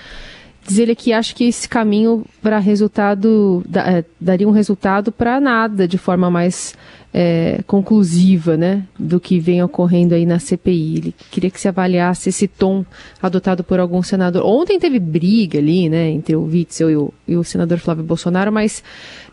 Diz 0.67 0.79
ele 0.79 0.95
que 0.95 1.13
acha 1.13 1.35
que 1.35 1.45
esse 1.45 1.69
caminho 1.69 2.25
para 2.41 2.59
resultado 2.59 3.63
da, 3.69 3.83
é, 3.87 4.05
daria 4.21 4.49
um 4.49 4.53
resultado 4.53 5.13
para 5.13 5.39
nada 5.39 5.87
de 5.87 5.99
forma 5.99 6.31
mais 6.31 6.75
é, 7.16 7.61
conclusiva, 7.64 8.56
né, 8.56 8.83
do 8.99 9.21
que 9.21 9.38
vem 9.38 9.62
ocorrendo 9.62 10.16
aí 10.16 10.26
na 10.26 10.40
CPI. 10.40 10.97
Ele 10.97 11.14
queria 11.30 11.49
que 11.49 11.61
se 11.61 11.68
avaliasse 11.68 12.28
esse 12.28 12.49
tom 12.49 12.85
adotado 13.23 13.62
por 13.62 13.78
algum 13.78 14.02
senador. 14.02 14.44
Ontem 14.44 14.80
teve 14.80 14.99
briga 14.99 15.61
ali, 15.61 15.88
né, 15.88 16.11
entre 16.11 16.35
o 16.35 16.42
Witzel 16.42 16.90
e 16.90 16.97
o, 16.97 17.14
e 17.28 17.37
o 17.37 17.44
senador 17.44 17.78
Flávio 17.78 18.02
Bolsonaro, 18.02 18.50
mas 18.50 18.83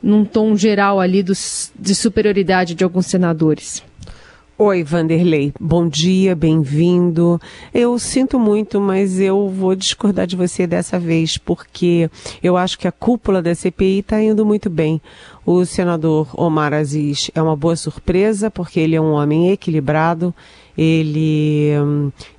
num 0.02 0.24
tom 0.24 0.56
geral 0.56 1.00
ali 1.00 1.24
dos, 1.24 1.72
de 1.78 1.96
superioridade 1.96 2.76
de 2.76 2.84
alguns 2.84 3.08
senadores. 3.08 3.84
Oi, 4.58 4.84
Vanderlei. 4.84 5.52
Bom 5.60 5.88
dia, 5.88 6.36
bem-vindo. 6.36 7.42
Eu 7.74 7.98
sinto 7.98 8.40
muito, 8.40 8.80
mas 8.80 9.20
eu 9.20 9.50
vou 9.50 9.76
discordar 9.76 10.28
de 10.28 10.36
você 10.36 10.68
dessa 10.68 11.00
vez, 11.00 11.36
porque 11.36 12.12
eu 12.44 12.56
acho 12.56 12.78
que 12.78 12.88
a 12.88 12.92
cúpula 12.92 13.42
da 13.42 13.56
CPI 13.56 14.00
está 14.00 14.22
indo 14.22 14.46
muito 14.46 14.70
bem. 14.70 15.02
O 15.44 15.66
senador 15.66 16.30
Omar 16.40 16.74
Aziz 16.74 17.32
é 17.34 17.42
uma 17.42 17.56
boa 17.56 17.76
surpresa, 17.76 18.52
porque 18.52 18.80
ele 18.80 18.96
é 18.96 19.02
um 19.02 19.14
homem 19.14 19.50
equilibrado, 19.50 20.34
ele, 20.78 21.72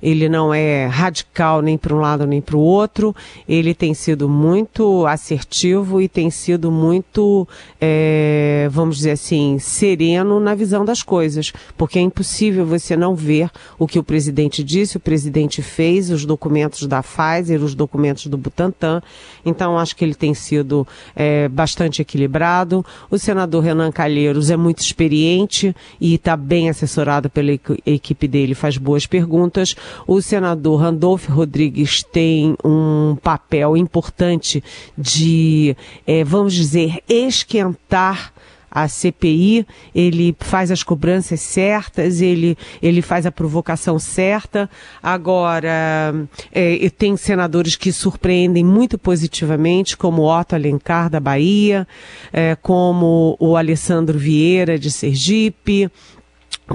ele 0.01 0.27
não 0.29 0.53
é 0.53 0.85
radical 0.87 1.61
nem 1.61 1.77
para 1.77 1.95
um 1.95 1.99
lado 1.99 2.25
nem 2.25 2.41
para 2.41 2.57
o 2.57 2.59
outro, 2.59 3.15
ele 3.47 3.73
tem 3.73 3.93
sido 3.93 4.27
muito 4.27 5.05
assertivo 5.05 6.01
e 6.01 6.07
tem 6.07 6.29
sido 6.29 6.71
muito, 6.71 7.47
é, 7.79 8.67
vamos 8.71 8.97
dizer 8.97 9.11
assim, 9.11 9.57
sereno 9.59 10.39
na 10.39 10.55
visão 10.55 10.83
das 10.85 11.03
coisas, 11.03 11.51
porque 11.77 11.99
é 11.99 12.01
impossível 12.01 12.65
você 12.65 12.95
não 12.95 13.15
ver 13.15 13.49
o 13.77 13.87
que 13.87 13.99
o 13.99 14.03
presidente 14.03 14.63
disse, 14.63 14.97
o 14.97 14.99
presidente 14.99 15.61
fez, 15.61 16.09
os 16.09 16.25
documentos 16.25 16.87
da 16.87 17.01
Pfizer, 17.01 17.63
os 17.63 17.75
documentos 17.75 18.27
do 18.27 18.37
Butantan, 18.37 19.01
então 19.45 19.77
acho 19.77 19.95
que 19.95 20.03
ele 20.03 20.15
tem 20.15 20.33
sido 20.33 20.87
é, 21.15 21.47
bastante 21.47 22.01
equilibrado. 22.01 22.85
O 23.09 23.17
senador 23.17 23.63
Renan 23.63 23.91
Calheiros 23.91 24.49
é 24.49 24.57
muito 24.57 24.79
experiente 24.79 25.75
e 25.99 26.15
está 26.15 26.35
bem 26.35 26.69
assessorado 26.69 27.29
pela 27.29 27.51
equipe 27.85 28.22
dele, 28.27 28.55
faz 28.55 28.77
boas 28.77 29.05
perguntas. 29.05 29.75
O 30.07 30.21
senador 30.21 30.81
Randolph 30.81 31.27
Rodrigues 31.27 32.03
tem 32.03 32.55
um 32.63 33.15
papel 33.21 33.77
importante 33.77 34.63
de, 34.97 35.75
é, 36.05 36.23
vamos 36.23 36.53
dizer, 36.53 37.03
esquentar 37.07 38.33
a 38.73 38.87
CPI, 38.87 39.67
ele 39.93 40.35
faz 40.39 40.71
as 40.71 40.81
cobranças 40.81 41.39
certas, 41.41 42.21
ele, 42.21 42.57
ele 42.81 43.03
faz 43.03 43.27
a 43.27 43.31
provocação 43.31 43.99
certa. 43.99 44.67
Agora, 45.01 46.15
é, 46.51 46.89
tem 46.97 47.15
senadores 47.15 47.75
que 47.75 47.91
surpreendem 47.91 48.65
muito 48.65 48.97
positivamente, 48.97 49.95
como 49.95 50.23
Otto 50.23 50.55
Alencar, 50.55 51.07
da 51.07 51.19
Bahia, 51.19 51.87
é, 52.31 52.55
como 52.55 53.37
o 53.39 53.55
Alessandro 53.55 54.17
Vieira, 54.17 54.79
de 54.79 54.89
Sergipe, 54.89 55.91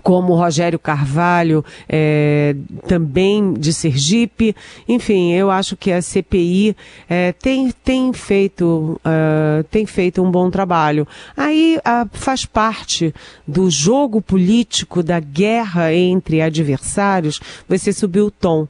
como 0.02 0.34
Rogério 0.34 0.78
Carvalho, 0.78 1.64
é, 1.88 2.54
também 2.86 3.54
de 3.54 3.72
Sergipe. 3.72 4.54
Enfim, 4.88 5.32
eu 5.32 5.50
acho 5.50 5.76
que 5.76 5.90
a 5.90 6.02
CPI 6.02 6.76
é, 7.08 7.32
tem, 7.32 7.70
tem, 7.70 8.12
feito, 8.12 9.00
uh, 9.04 9.64
tem 9.70 9.86
feito 9.86 10.22
um 10.22 10.30
bom 10.30 10.50
trabalho. 10.50 11.06
Aí 11.36 11.78
uh, 11.78 12.08
faz 12.12 12.44
parte 12.44 13.14
do 13.46 13.70
jogo 13.70 14.20
político, 14.20 15.02
da 15.02 15.20
guerra 15.20 15.92
entre 15.94 16.42
adversários, 16.42 17.40
você 17.68 17.92
subir 17.92 18.20
o 18.20 18.30
tom. 18.30 18.68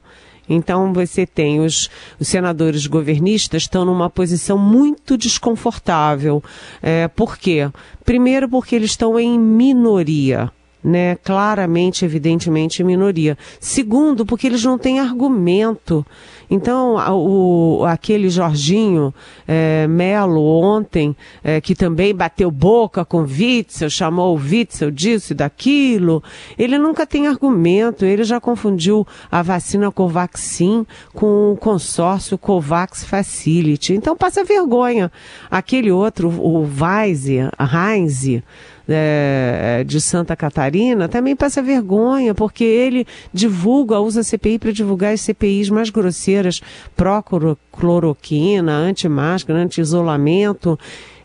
Então 0.51 0.91
você 0.91 1.27
tem 1.27 1.59
os, 1.59 1.89
os 2.19 2.27
senadores 2.27 2.87
governistas 2.87 3.63
estão 3.63 3.85
numa 3.85 4.09
posição 4.09 4.57
muito 4.57 5.15
desconfortável. 5.15 6.43
É, 6.81 7.07
por 7.07 7.37
quê? 7.37 7.69
Primeiro 8.03 8.49
porque 8.49 8.75
eles 8.75 8.89
estão 8.89 9.19
em 9.19 9.37
minoria 9.37 10.51
né, 10.83 11.15
claramente, 11.17 12.05
evidentemente, 12.05 12.83
minoria. 12.83 13.37
Segundo, 13.59 14.25
porque 14.25 14.47
eles 14.47 14.63
não 14.63 14.77
têm 14.77 14.99
argumento. 14.99 16.05
Então, 16.49 16.95
o, 17.15 17.85
aquele 17.85 18.27
Jorginho 18.27 19.13
é, 19.47 19.85
Melo 19.87 20.41
ontem, 20.41 21.15
é, 21.43 21.61
que 21.61 21.75
também 21.75 22.15
bateu 22.15 22.49
boca 22.49 23.05
com 23.05 23.19
Witzel, 23.19 23.89
chamou 23.89 24.35
o 24.35 24.39
Witzel 24.39 24.89
disso 24.89 25.33
e 25.33 25.35
daquilo, 25.35 26.23
ele 26.57 26.79
nunca 26.79 27.05
tem 27.05 27.27
argumento, 27.27 28.03
ele 28.03 28.23
já 28.23 28.41
confundiu 28.41 29.05
a 29.31 29.43
vacina 29.43 29.91
Covaxin 29.91 30.87
com 31.13 31.51
o 31.51 31.57
consórcio 31.57 32.37
Covax 32.37 33.03
Facility. 33.03 33.93
Então, 33.93 34.17
passa 34.17 34.43
vergonha. 34.43 35.11
Aquele 35.51 35.91
outro, 35.91 36.29
o 36.29 36.67
Weise, 36.81 37.41
Heinz, 37.59 38.41
é, 38.89 39.83
de 39.85 40.01
Santa 40.01 40.35
Catarina 40.35 41.07
também 41.07 41.35
passa 41.35 41.61
vergonha, 41.61 42.33
porque 42.33 42.63
ele 42.63 43.05
divulga, 43.31 43.99
usa 43.99 44.21
a 44.21 44.23
CPI 44.23 44.59
para 44.59 44.71
divulgar 44.71 45.13
as 45.13 45.21
CPIs 45.21 45.69
mais 45.69 45.89
grosseiras, 45.89 46.61
pró-cloroquina, 46.95 48.71
anti-máscara, 48.73 49.59
anti-isolamento. 49.59 50.77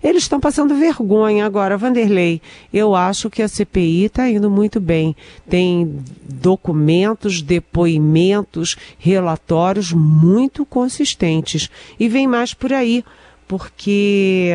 Eles 0.02 0.24
estão 0.24 0.38
passando 0.38 0.74
vergonha 0.74 1.46
agora. 1.46 1.78
Vanderlei, 1.78 2.42
eu 2.70 2.94
acho 2.94 3.30
que 3.30 3.40
a 3.40 3.48
CPI 3.48 4.04
está 4.04 4.28
indo 4.28 4.50
muito 4.50 4.78
bem. 4.78 5.16
Tem 5.48 5.98
documentos, 6.22 7.40
depoimentos, 7.40 8.76
relatórios 8.98 9.94
muito 9.94 10.66
consistentes. 10.66 11.70
E 11.98 12.06
vem 12.06 12.26
mais 12.26 12.52
por 12.52 12.70
aí, 12.70 13.02
porque. 13.48 14.52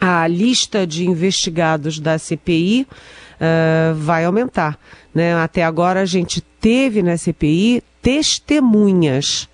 A 0.00 0.26
lista 0.26 0.86
de 0.86 1.06
investigados 1.06 1.98
da 1.98 2.18
CPI 2.18 2.86
uh, 2.90 2.94
eh, 3.40 3.94
vai 3.96 4.24
aumentar. 4.24 4.78
Né? 5.14 5.34
Até 5.34 5.64
agora 5.64 6.00
a 6.00 6.04
gente 6.06 6.40
teve 6.40 7.02
na 7.02 7.16
CPI 7.16 7.82
testemunhas 8.02 9.48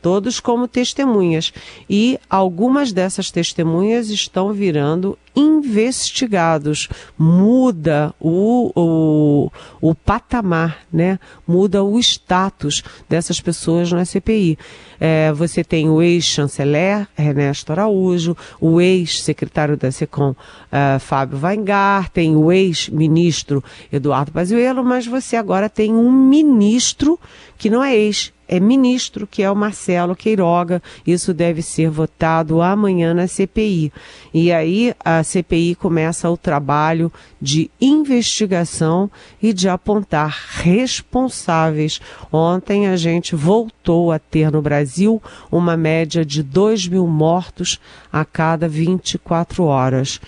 todos 0.00 0.40
como 0.40 0.66
testemunhas. 0.66 1.52
E 1.88 2.18
algumas 2.28 2.92
dessas 2.92 3.30
testemunhas 3.30 4.10
estão 4.10 4.52
virando 4.52 5.18
investigados. 5.34 6.88
Muda 7.16 8.14
o, 8.18 8.72
o, 8.74 9.50
o 9.80 9.94
patamar, 9.94 10.80
né? 10.92 11.18
Muda 11.46 11.82
o 11.82 11.98
status 11.98 12.82
dessas 13.08 13.40
pessoas 13.40 13.92
na 13.92 14.04
CPI. 14.04 14.58
É, 14.98 15.32
você 15.32 15.64
tem 15.64 15.88
o 15.88 16.02
ex-chanceler 16.02 17.08
Ernesto 17.18 17.72
Araújo, 17.72 18.36
o 18.60 18.80
ex-secretário 18.80 19.76
da 19.76 19.90
SECOM 19.90 20.32
uh, 20.32 21.00
Fábio 21.00 21.38
Weingarten, 21.42 22.36
o 22.36 22.52
ex-ministro 22.52 23.64
Eduardo 23.90 24.32
Pazuello, 24.32 24.84
mas 24.84 25.06
você 25.06 25.36
agora 25.36 25.70
tem 25.70 25.94
um 25.94 26.12
ministro 26.12 27.18
que 27.56 27.70
não 27.70 27.82
é 27.82 27.96
ex, 27.96 28.32
é 28.50 28.58
ministro, 28.58 29.28
que 29.28 29.44
é 29.44 29.50
o 29.50 29.54
Marcelo 29.54 30.16
Queiroga. 30.16 30.82
Isso 31.06 31.32
deve 31.32 31.62
ser 31.62 31.88
votado 31.88 32.60
amanhã 32.60 33.14
na 33.14 33.28
CPI. 33.28 33.92
E 34.34 34.50
aí 34.50 34.92
a 35.04 35.22
CPI 35.22 35.76
começa 35.76 36.28
o 36.28 36.36
trabalho 36.36 37.12
de 37.40 37.70
investigação 37.80 39.08
e 39.40 39.52
de 39.52 39.68
apontar 39.68 40.36
responsáveis. 40.54 42.00
Ontem 42.32 42.88
a 42.88 42.96
gente 42.96 43.36
voltou 43.36 44.10
a 44.10 44.18
ter 44.18 44.50
no 44.50 44.60
Brasil 44.60 45.22
uma 45.48 45.76
média 45.76 46.24
de 46.24 46.42
2 46.42 46.88
mil 46.88 47.06
mortos 47.06 47.78
a 48.12 48.24
cada 48.24 48.66
24 48.66 49.62
horas 49.62 50.20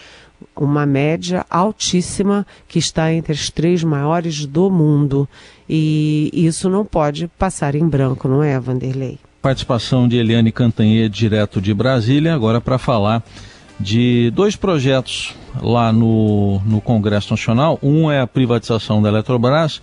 uma 0.56 0.84
média 0.84 1.46
altíssima 1.48 2.46
que 2.68 2.78
está 2.78 3.12
entre 3.12 3.32
as 3.32 3.48
três 3.48 3.82
maiores 3.82 4.44
do 4.44 4.70
mundo. 4.70 5.28
E 5.74 6.30
isso 6.34 6.68
não 6.68 6.84
pode 6.84 7.28
passar 7.38 7.74
em 7.74 7.88
branco, 7.88 8.28
não 8.28 8.42
é, 8.42 8.60
Vanderlei? 8.60 9.18
Participação 9.40 10.06
de 10.06 10.18
Eliane 10.18 10.52
Cantanhê, 10.52 11.08
direto 11.08 11.62
de 11.62 11.72
Brasília, 11.72 12.34
agora 12.34 12.60
para 12.60 12.76
falar 12.76 13.24
de 13.80 14.30
dois 14.32 14.54
projetos 14.54 15.34
lá 15.62 15.90
no, 15.90 16.60
no 16.66 16.78
Congresso 16.78 17.32
Nacional. 17.32 17.78
Um 17.82 18.10
é 18.10 18.20
a 18.20 18.26
privatização 18.26 19.00
da 19.00 19.08
Eletrobras 19.08 19.80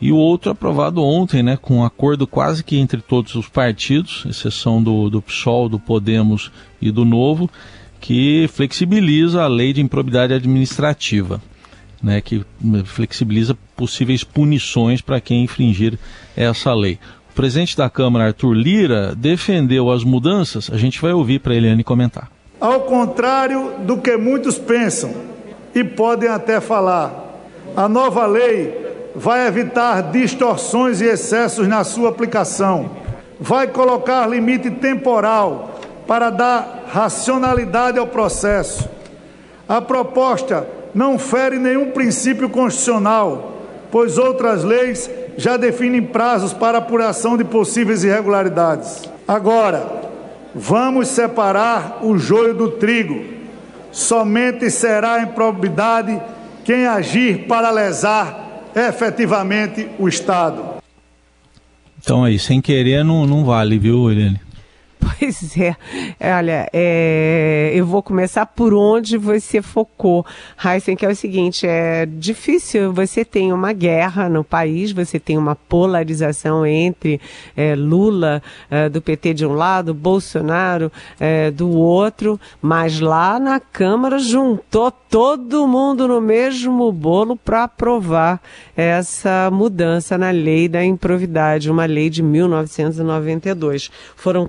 e 0.00 0.10
o 0.10 0.16
outro 0.16 0.52
aprovado 0.52 1.04
ontem, 1.04 1.42
né, 1.42 1.58
com 1.60 1.76
um 1.80 1.84
acordo 1.84 2.26
quase 2.26 2.64
que 2.64 2.78
entre 2.78 3.02
todos 3.02 3.34
os 3.34 3.48
partidos, 3.48 4.24
exceção 4.30 4.82
do, 4.82 5.10
do 5.10 5.20
PSOL, 5.20 5.68
do 5.68 5.78
Podemos 5.78 6.50
e 6.80 6.90
do 6.90 7.04
Novo 7.04 7.50
que 8.00 8.48
flexibiliza 8.48 9.42
a 9.42 9.46
lei 9.46 9.74
de 9.74 9.82
improbidade 9.82 10.32
administrativa, 10.32 11.42
né, 12.02 12.20
que 12.20 12.44
flexibiliza 12.84 13.56
possíveis 13.76 14.24
punições 14.24 15.00
para 15.00 15.20
quem 15.20 15.44
infringir 15.44 15.98
essa 16.36 16.72
lei. 16.74 16.98
O 17.30 17.34
presidente 17.34 17.76
da 17.76 17.88
Câmara, 17.88 18.26
Arthur 18.26 18.52
Lira, 18.52 19.14
defendeu 19.14 19.90
as 19.90 20.04
mudanças. 20.04 20.70
A 20.72 20.76
gente 20.76 21.00
vai 21.00 21.12
ouvir 21.12 21.40
para 21.40 21.54
Eliane 21.54 21.84
comentar. 21.84 22.30
Ao 22.60 22.80
contrário 22.80 23.74
do 23.80 23.98
que 23.98 24.16
muitos 24.16 24.58
pensam 24.58 25.14
e 25.74 25.84
podem 25.84 26.28
até 26.28 26.60
falar, 26.60 27.40
a 27.76 27.88
nova 27.88 28.26
lei 28.26 28.86
vai 29.14 29.46
evitar 29.46 30.10
distorções 30.10 31.00
e 31.00 31.04
excessos 31.04 31.68
na 31.68 31.84
sua 31.84 32.08
aplicação, 32.08 32.90
vai 33.38 33.68
colocar 33.68 34.26
limite 34.26 34.70
temporal 34.70 35.80
para 36.06 36.30
dar 36.30 36.86
racionalidade 36.88 37.98
ao 37.98 38.06
processo. 38.06 38.88
A 39.68 39.80
proposta 39.80 40.66
não 40.94 41.18
fere 41.18 41.58
nenhum 41.58 41.90
princípio 41.90 42.48
constitucional, 42.48 43.62
pois 43.90 44.18
outras 44.18 44.64
leis 44.64 45.10
já 45.36 45.56
definem 45.56 46.02
prazos 46.02 46.52
para 46.52 46.78
apuração 46.78 47.36
de 47.36 47.44
possíveis 47.44 48.04
irregularidades. 48.04 49.02
Agora, 49.26 49.86
vamos 50.54 51.08
separar 51.08 52.00
o 52.02 52.18
joio 52.18 52.54
do 52.54 52.70
trigo. 52.72 53.24
Somente 53.92 54.70
será 54.70 55.22
improbidade 55.22 56.20
quem 56.64 56.86
agir 56.86 57.46
para 57.46 57.70
lesar 57.70 58.64
efetivamente 58.74 59.88
o 59.98 60.08
Estado. 60.08 60.62
Então 62.00 62.24
aí, 62.24 62.38
sem 62.38 62.60
querer 62.60 63.04
não, 63.04 63.26
não 63.26 63.44
vale, 63.44 63.78
viu, 63.78 64.10
Helene? 64.10 64.40
Pois 65.18 65.56
é. 65.58 65.76
Olha, 66.38 66.68
é, 66.72 67.72
eu 67.74 67.84
vou 67.84 68.02
começar 68.02 68.46
por 68.46 68.72
onde 68.72 69.18
você 69.18 69.60
focou, 69.60 70.24
Heisen, 70.64 70.96
que 70.96 71.04
é 71.04 71.08
o 71.08 71.16
seguinte, 71.16 71.66
é 71.66 72.06
difícil, 72.06 72.92
você 72.92 73.24
tem 73.24 73.52
uma 73.52 73.72
guerra 73.72 74.28
no 74.28 74.44
país, 74.44 74.92
você 74.92 75.18
tem 75.18 75.36
uma 75.36 75.56
polarização 75.56 76.64
entre 76.64 77.20
é, 77.56 77.74
Lula 77.74 78.42
é, 78.70 78.88
do 78.88 79.02
PT 79.02 79.34
de 79.34 79.46
um 79.46 79.54
lado, 79.54 79.92
Bolsonaro 79.92 80.90
é, 81.18 81.50
do 81.50 81.70
outro, 81.70 82.38
mas 82.62 83.00
lá 83.00 83.40
na 83.40 83.58
Câmara 83.58 84.18
juntou 84.18 84.92
todo 85.10 85.66
mundo 85.66 86.06
no 86.06 86.20
mesmo 86.20 86.92
bolo 86.92 87.34
para 87.36 87.64
aprovar 87.64 88.40
essa 88.76 89.50
mudança 89.50 90.18
na 90.18 90.30
lei 90.30 90.68
da 90.68 90.84
improvidade, 90.84 91.70
uma 91.70 91.86
lei 91.86 92.10
de 92.10 92.22
1992. 92.22 93.90
Foram 94.14 94.46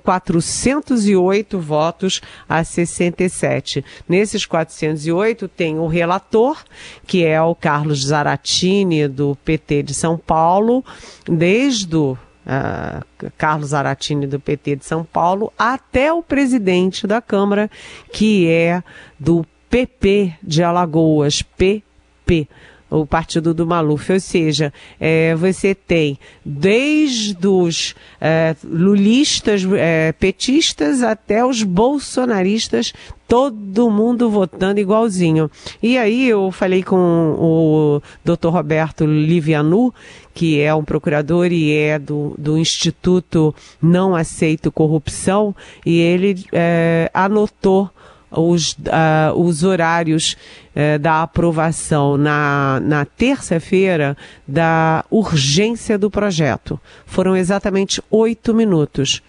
408 0.60 1.60
votos 1.60 2.22
a 2.48 2.64
67. 2.64 3.84
Nesses 4.08 4.46
408 4.46 5.48
tem 5.48 5.80
o 5.80 5.88
relator, 5.88 6.64
que 7.06 7.24
é 7.24 7.42
o 7.42 7.56
Carlos 7.56 8.06
Zaratini, 8.06 9.08
do 9.08 9.38
PT 9.44 9.84
de 9.84 9.94
São 9.94 10.18
Paulo, 10.18 10.84
desde 11.26 11.96
o 11.96 12.18
Uh, 12.50 13.30
Carlos 13.38 13.76
Aratini 13.76 14.26
do 14.26 14.40
PT 14.40 14.78
de 14.78 14.86
São 14.86 15.04
Paulo, 15.04 15.54
até 15.56 16.12
o 16.12 16.24
presidente 16.24 17.06
da 17.06 17.22
Câmara, 17.22 17.70
que 18.12 18.50
é 18.50 18.82
do 19.20 19.46
PP 19.70 20.34
de 20.42 20.64
Alagoas, 20.64 21.44
PP 21.44 22.48
o 22.90 23.06
partido 23.06 23.54
do 23.54 23.66
Maluf, 23.66 24.12
ou 24.12 24.20
seja, 24.20 24.74
é, 25.00 25.36
você 25.36 25.76
tem 25.76 26.18
desde 26.44 27.48
os 27.48 27.96
é, 28.20 28.56
lulistas, 28.64 29.64
é, 29.78 30.12
petistas 30.14 31.04
até 31.04 31.46
os 31.46 31.64
bolsonaristas, 31.64 32.94
todo 33.28 33.92
mundo 33.92 34.30
votando 34.30 34.80
igualzinho. 34.80 35.52
E 35.84 35.98
aí 35.98 36.28
eu 36.28 36.52
falei 36.52 36.82
com 36.82 36.98
o 36.98 38.02
Dr. 38.26 38.50
Roberto 38.50 39.06
Livianu, 39.06 39.94
que 40.34 40.60
é 40.60 40.74
um 40.74 40.84
procurador 40.84 41.52
e 41.52 41.76
é 41.76 42.00
do, 42.00 42.34
do 42.38 42.58
Instituto 42.58 43.54
Não 43.80 44.16
Aceito 44.16 44.72
Corrupção, 44.72 45.56
e 45.86 46.00
ele 46.00 46.44
é, 46.52 47.12
anotou 47.14 47.92
os, 48.32 48.74
uh, 48.74 49.34
os 49.36 49.64
horários 49.64 50.36
uh, 50.76 51.00
da 51.00 51.22
aprovação 51.24 52.18
na, 52.18 52.80
na 52.82 53.06
terça-feira 53.06 54.16
da 54.48 55.04
urgência 55.10 55.98
do 55.98 56.10
projeto. 56.10 56.80
Foram 57.06 57.36
exatamente 57.36 58.02
oito 58.10 58.54
minutos. 58.54 59.22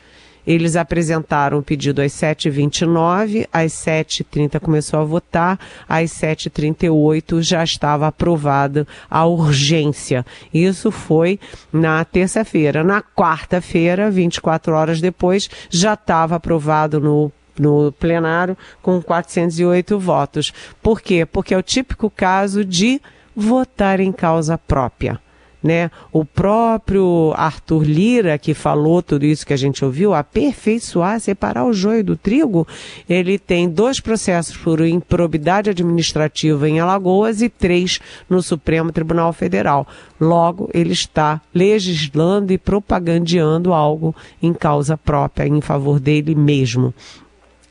Eles 0.46 0.74
apresentaram 0.74 1.58
o 1.58 1.62
pedido 1.62 2.00
às 2.00 2.12
7h29, 2.12 3.46
às 3.52 3.72
7h30 3.72 4.58
começou 4.60 5.00
a 5.00 5.04
votar, 5.04 5.58
às 5.88 6.10
7h38 6.10 7.42
já 7.42 7.62
estava 7.62 8.06
aprovada 8.06 8.86
a 9.08 9.26
urgência. 9.26 10.24
Isso 10.52 10.90
foi 10.90 11.38
na 11.72 12.04
terça-feira. 12.04 12.82
Na 12.82 13.02
quarta-feira, 13.02 14.10
24 14.10 14.74
horas 14.74 15.00
depois, 15.00 15.48
já 15.70 15.94
estava 15.94 16.36
aprovado 16.36 16.98
no 16.98 17.30
no 17.58 17.92
plenário 17.92 18.56
com 18.82 19.00
408 19.02 19.98
votos. 19.98 20.52
Por 20.82 21.00
quê? 21.00 21.24
Porque 21.26 21.54
é 21.54 21.58
o 21.58 21.62
típico 21.62 22.10
caso 22.10 22.64
de 22.64 23.00
votar 23.34 24.00
em 24.00 24.12
causa 24.12 24.58
própria 24.58 25.20
né? 25.62 25.90
O 26.12 26.24
próprio 26.24 27.32
Arthur 27.36 27.82
Lira, 27.82 28.38
que 28.38 28.54
falou 28.54 29.02
tudo 29.02 29.24
isso 29.24 29.46
que 29.46 29.52
a 29.52 29.58
gente 29.58 29.84
ouviu, 29.84 30.14
aperfeiçoar, 30.14 31.20
separar 31.20 31.64
o 31.64 31.72
joio 31.72 32.02
do 32.02 32.16
trigo, 32.16 32.66
ele 33.08 33.38
tem 33.38 33.68
dois 33.68 34.00
processos 34.00 34.56
por 34.56 34.80
improbidade 34.80 35.70
administrativa 35.70 36.68
em 36.68 36.80
Alagoas 36.80 37.42
e 37.42 37.48
três 37.48 38.00
no 38.28 38.42
Supremo 38.42 38.90
Tribunal 38.90 39.32
Federal. 39.32 39.86
Logo, 40.18 40.70
ele 40.72 40.92
está 40.92 41.40
legislando 41.54 42.52
e 42.52 42.58
propagandeando 42.58 43.72
algo 43.72 44.14
em 44.42 44.52
causa 44.52 44.96
própria, 44.96 45.46
em 45.46 45.60
favor 45.60 46.00
dele 46.00 46.34
mesmo. 46.34 46.94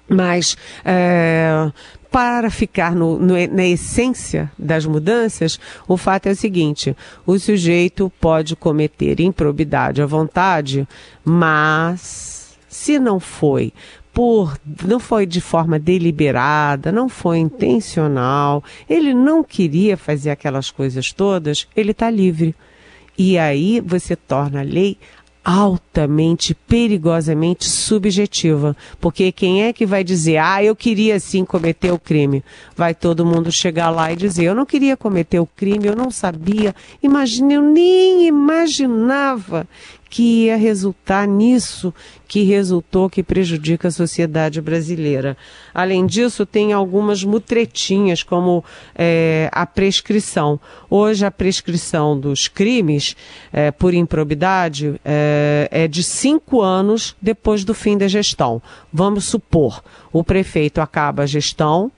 Mas 0.09 0.57
é, 0.83 1.71
para 2.11 2.49
ficar 2.49 2.95
no, 2.95 3.19
no, 3.19 3.35
na 3.47 3.65
essência 3.65 4.51
das 4.57 4.85
mudanças, 4.85 5.59
o 5.87 5.95
fato 5.95 6.27
é 6.27 6.31
o 6.31 6.35
seguinte: 6.35 6.95
o 7.25 7.37
sujeito 7.37 8.11
pode 8.19 8.55
cometer 8.55 9.19
improbidade 9.19 10.01
à 10.01 10.05
vontade, 10.05 10.87
mas 11.23 12.57
se 12.67 12.99
não 12.99 13.19
foi 13.19 13.71
por 14.11 14.57
não 14.85 14.99
foi 14.99 15.25
de 15.25 15.39
forma 15.39 15.79
deliberada, 15.79 16.91
não 16.91 17.07
foi 17.07 17.37
intencional, 17.37 18.63
ele 18.89 19.13
não 19.13 19.43
queria 19.43 19.95
fazer 19.95 20.31
aquelas 20.31 20.71
coisas 20.71 21.13
todas, 21.13 21.67
ele 21.75 21.91
está 21.91 22.09
livre. 22.09 22.55
E 23.17 23.37
aí 23.37 23.81
você 23.81 24.15
torna 24.15 24.61
a 24.61 24.63
lei 24.63 24.97
altamente, 25.49 26.53
perigosamente 26.53 27.67
subjetiva. 27.67 28.77
Porque 29.01 29.31
quem 29.31 29.63
é 29.63 29.73
que 29.73 29.83
vai 29.83 30.03
dizer, 30.03 30.38
ah, 30.38 30.63
eu 30.63 30.75
queria 30.75 31.19
sim 31.19 31.43
cometer 31.43 31.91
o 31.91 31.97
crime? 31.97 32.43
Vai 32.77 32.93
todo 32.93 33.25
mundo 33.25 33.51
chegar 33.51 33.89
lá 33.89 34.13
e 34.13 34.15
dizer, 34.15 34.43
eu 34.43 34.53
não 34.53 34.63
queria 34.63 34.95
cometer 34.95 35.39
o 35.39 35.47
crime, 35.47 35.88
eu 35.88 35.95
não 35.95 36.12
sabia, 36.12 36.75
imagine, 37.01 37.55
eu 37.55 37.63
nem 37.63 38.27
imaginava 38.27 39.67
que 40.09 40.45
ia 40.45 40.57
resultar 40.57 41.27
nisso 41.27 41.93
que 42.27 42.43
resultou, 42.43 43.09
que 43.09 43.23
prejudica 43.23 43.87
a 43.87 43.91
sociedade 43.91 44.61
brasileira. 44.61 45.37
Além 45.73 46.05
disso, 46.05 46.45
tem 46.45 46.73
algumas 46.73 47.23
mutretinhas, 47.23 48.23
como 48.23 48.63
é, 48.95 49.49
a 49.51 49.65
prescrição. 49.65 50.59
Hoje, 50.89 51.25
a 51.25 51.31
prescrição 51.31 52.19
dos 52.19 52.47
crimes 52.47 53.15
é, 53.51 53.71
por 53.71 53.93
improbidade 53.93 54.99
é, 55.03 55.67
é 55.71 55.87
de 55.87 56.03
cinco 56.03 56.61
anos 56.61 57.15
depois 57.21 57.63
do 57.63 57.73
fim 57.73 57.97
da 57.97 58.07
gestão. 58.07 58.61
Vamos 58.91 59.25
supor, 59.25 59.83
o 60.11 60.23
prefeito 60.23 60.81
acaba 60.81 61.23
a 61.23 61.27
gestão, 61.27 61.91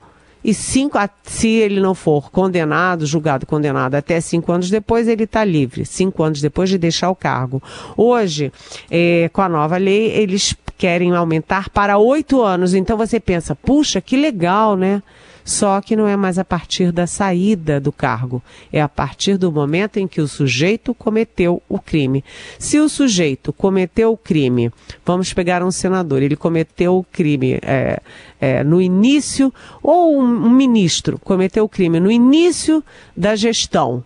e 0.44 0.52
cinco, 0.52 0.98
se 1.22 1.48
ele 1.48 1.80
não 1.80 1.94
for 1.94 2.30
condenado, 2.30 3.06
julgado 3.06 3.46
condenado 3.46 3.94
até 3.94 4.20
cinco 4.20 4.52
anos 4.52 4.70
depois, 4.70 5.06
ele 5.08 5.24
está 5.24 5.44
livre, 5.44 5.84
cinco 5.84 6.22
anos 6.22 6.40
depois 6.40 6.68
de 6.68 6.78
deixar 6.78 7.10
o 7.10 7.16
cargo. 7.16 7.62
Hoje, 7.96 8.52
é, 8.90 9.30
com 9.32 9.42
a 9.42 9.48
nova 9.48 9.76
lei, 9.76 10.10
eles 10.10 10.56
querem 10.76 11.14
aumentar 11.14 11.70
para 11.70 11.96
oito 11.98 12.42
anos. 12.42 12.74
Então 12.74 12.96
você 12.96 13.20
pensa, 13.20 13.54
puxa, 13.54 14.00
que 14.00 14.16
legal, 14.16 14.76
né? 14.76 15.00
Só 15.44 15.80
que 15.80 15.96
não 15.96 16.06
é 16.06 16.16
mais 16.16 16.38
a 16.38 16.44
partir 16.44 16.92
da 16.92 17.06
saída 17.06 17.80
do 17.80 17.90
cargo, 17.90 18.42
é 18.72 18.80
a 18.80 18.88
partir 18.88 19.36
do 19.36 19.50
momento 19.50 19.98
em 19.98 20.06
que 20.06 20.20
o 20.20 20.28
sujeito 20.28 20.94
cometeu 20.94 21.62
o 21.68 21.78
crime. 21.78 22.24
Se 22.58 22.78
o 22.78 22.88
sujeito 22.88 23.52
cometeu 23.52 24.12
o 24.12 24.16
crime, 24.16 24.70
vamos 25.04 25.32
pegar 25.32 25.62
um 25.62 25.70
senador, 25.70 26.22
ele 26.22 26.36
cometeu 26.36 26.96
o 26.98 27.04
crime 27.04 27.58
é, 27.62 28.00
é, 28.40 28.64
no 28.64 28.80
início, 28.80 29.52
ou 29.82 30.20
um, 30.20 30.24
um 30.24 30.50
ministro 30.50 31.18
cometeu 31.18 31.64
o 31.64 31.68
crime 31.68 31.98
no 31.98 32.10
início 32.10 32.82
da 33.16 33.34
gestão. 33.34 34.04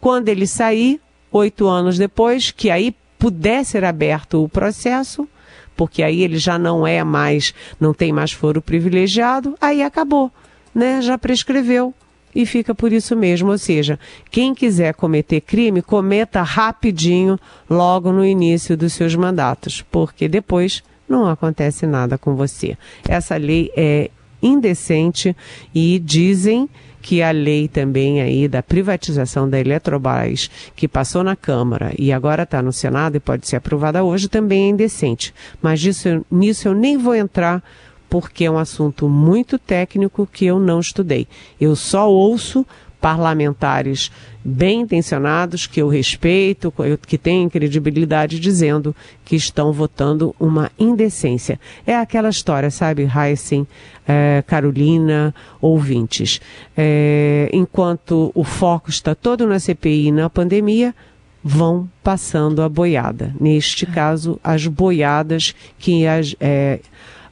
Quando 0.00 0.28
ele 0.28 0.46
sair, 0.46 1.00
oito 1.32 1.66
anos 1.66 1.98
depois, 1.98 2.50
que 2.50 2.70
aí 2.70 2.94
puder 3.18 3.64
ser 3.64 3.84
aberto 3.84 4.42
o 4.42 4.48
processo, 4.48 5.28
porque 5.78 6.02
aí 6.02 6.24
ele 6.24 6.38
já 6.38 6.58
não 6.58 6.84
é 6.84 7.04
mais, 7.04 7.54
não 7.78 7.94
tem 7.94 8.12
mais 8.12 8.32
foro 8.32 8.60
privilegiado, 8.60 9.54
aí 9.60 9.80
acabou, 9.80 10.28
né? 10.74 11.00
Já 11.00 11.16
prescreveu 11.16 11.94
e 12.34 12.44
fica 12.44 12.74
por 12.74 12.92
isso 12.92 13.14
mesmo. 13.14 13.52
Ou 13.52 13.58
seja, 13.58 13.96
quem 14.28 14.56
quiser 14.56 14.92
cometer 14.92 15.40
crime, 15.40 15.80
cometa 15.80 16.42
rapidinho, 16.42 17.38
logo 17.70 18.10
no 18.10 18.26
início 18.26 18.76
dos 18.76 18.92
seus 18.92 19.14
mandatos, 19.14 19.84
porque 19.88 20.28
depois 20.28 20.82
não 21.08 21.28
acontece 21.28 21.86
nada 21.86 22.18
com 22.18 22.34
você. 22.34 22.76
Essa 23.08 23.36
lei 23.36 23.70
é 23.76 24.10
indecente 24.42 25.36
e 25.72 26.00
dizem 26.00 26.68
que 27.00 27.22
a 27.22 27.30
lei 27.30 27.68
também 27.68 28.20
aí 28.20 28.48
da 28.48 28.62
privatização 28.62 29.48
da 29.48 29.58
Eletrobras, 29.58 30.50
que 30.74 30.88
passou 30.88 31.22
na 31.22 31.36
Câmara 31.36 31.92
e 31.98 32.12
agora 32.12 32.42
está 32.42 32.60
no 32.60 32.72
Senado 32.72 33.16
e 33.16 33.20
pode 33.20 33.46
ser 33.46 33.56
aprovada 33.56 34.02
hoje, 34.02 34.28
também 34.28 34.66
é 34.66 34.68
indecente. 34.70 35.34
Mas 35.62 35.80
disso, 35.80 36.24
nisso 36.30 36.68
eu 36.68 36.74
nem 36.74 36.96
vou 36.96 37.14
entrar 37.14 37.62
porque 38.08 38.44
é 38.44 38.50
um 38.50 38.58
assunto 38.58 39.08
muito 39.08 39.58
técnico 39.58 40.28
que 40.30 40.46
eu 40.46 40.58
não 40.58 40.80
estudei. 40.80 41.26
Eu 41.60 41.76
só 41.76 42.10
ouço 42.10 42.66
parlamentares 43.00 44.10
bem 44.48 44.80
intencionados, 44.80 45.66
que 45.66 45.80
eu 45.80 45.88
respeito, 45.88 46.72
que 47.06 47.18
têm 47.18 47.48
credibilidade, 47.48 48.40
dizendo 48.40 48.94
que 49.24 49.36
estão 49.36 49.72
votando 49.72 50.34
uma 50.40 50.70
indecência. 50.78 51.60
É 51.86 51.96
aquela 51.96 52.30
história, 52.30 52.70
sabe, 52.70 53.08
Heisen, 53.14 53.66
é, 54.06 54.42
Carolina, 54.46 55.34
ouvintes. 55.60 56.40
É, 56.76 57.50
enquanto 57.52 58.32
o 58.34 58.42
foco 58.42 58.90
está 58.90 59.14
todo 59.14 59.46
na 59.46 59.58
CPI 59.58 60.06
e 60.06 60.12
na 60.12 60.30
pandemia, 60.30 60.94
vão 61.42 61.88
passando 62.02 62.62
a 62.62 62.68
boiada. 62.68 63.34
Neste 63.40 63.86
caso, 63.86 64.40
as 64.42 64.66
boiadas 64.66 65.54
que 65.78 66.06
as, 66.06 66.34
é, 66.40 66.80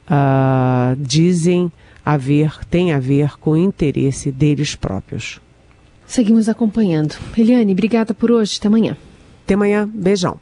uh, 0.07 0.95
dizem 0.97 1.71
haver, 2.05 2.65
tem 2.69 2.93
a 2.93 2.99
ver 2.99 3.37
com 3.37 3.51
o 3.51 3.57
interesse 3.57 4.31
deles 4.31 4.75
próprios. 4.75 5.41
Seguimos 6.07 6.47
acompanhando. 6.47 7.15
Eliane, 7.37 7.73
obrigada 7.73 8.13
por 8.13 8.31
hoje. 8.31 8.57
Até 8.57 8.67
amanhã. 8.67 8.97
Até 9.43 9.53
amanhã. 9.53 9.87
Beijão. 9.93 10.39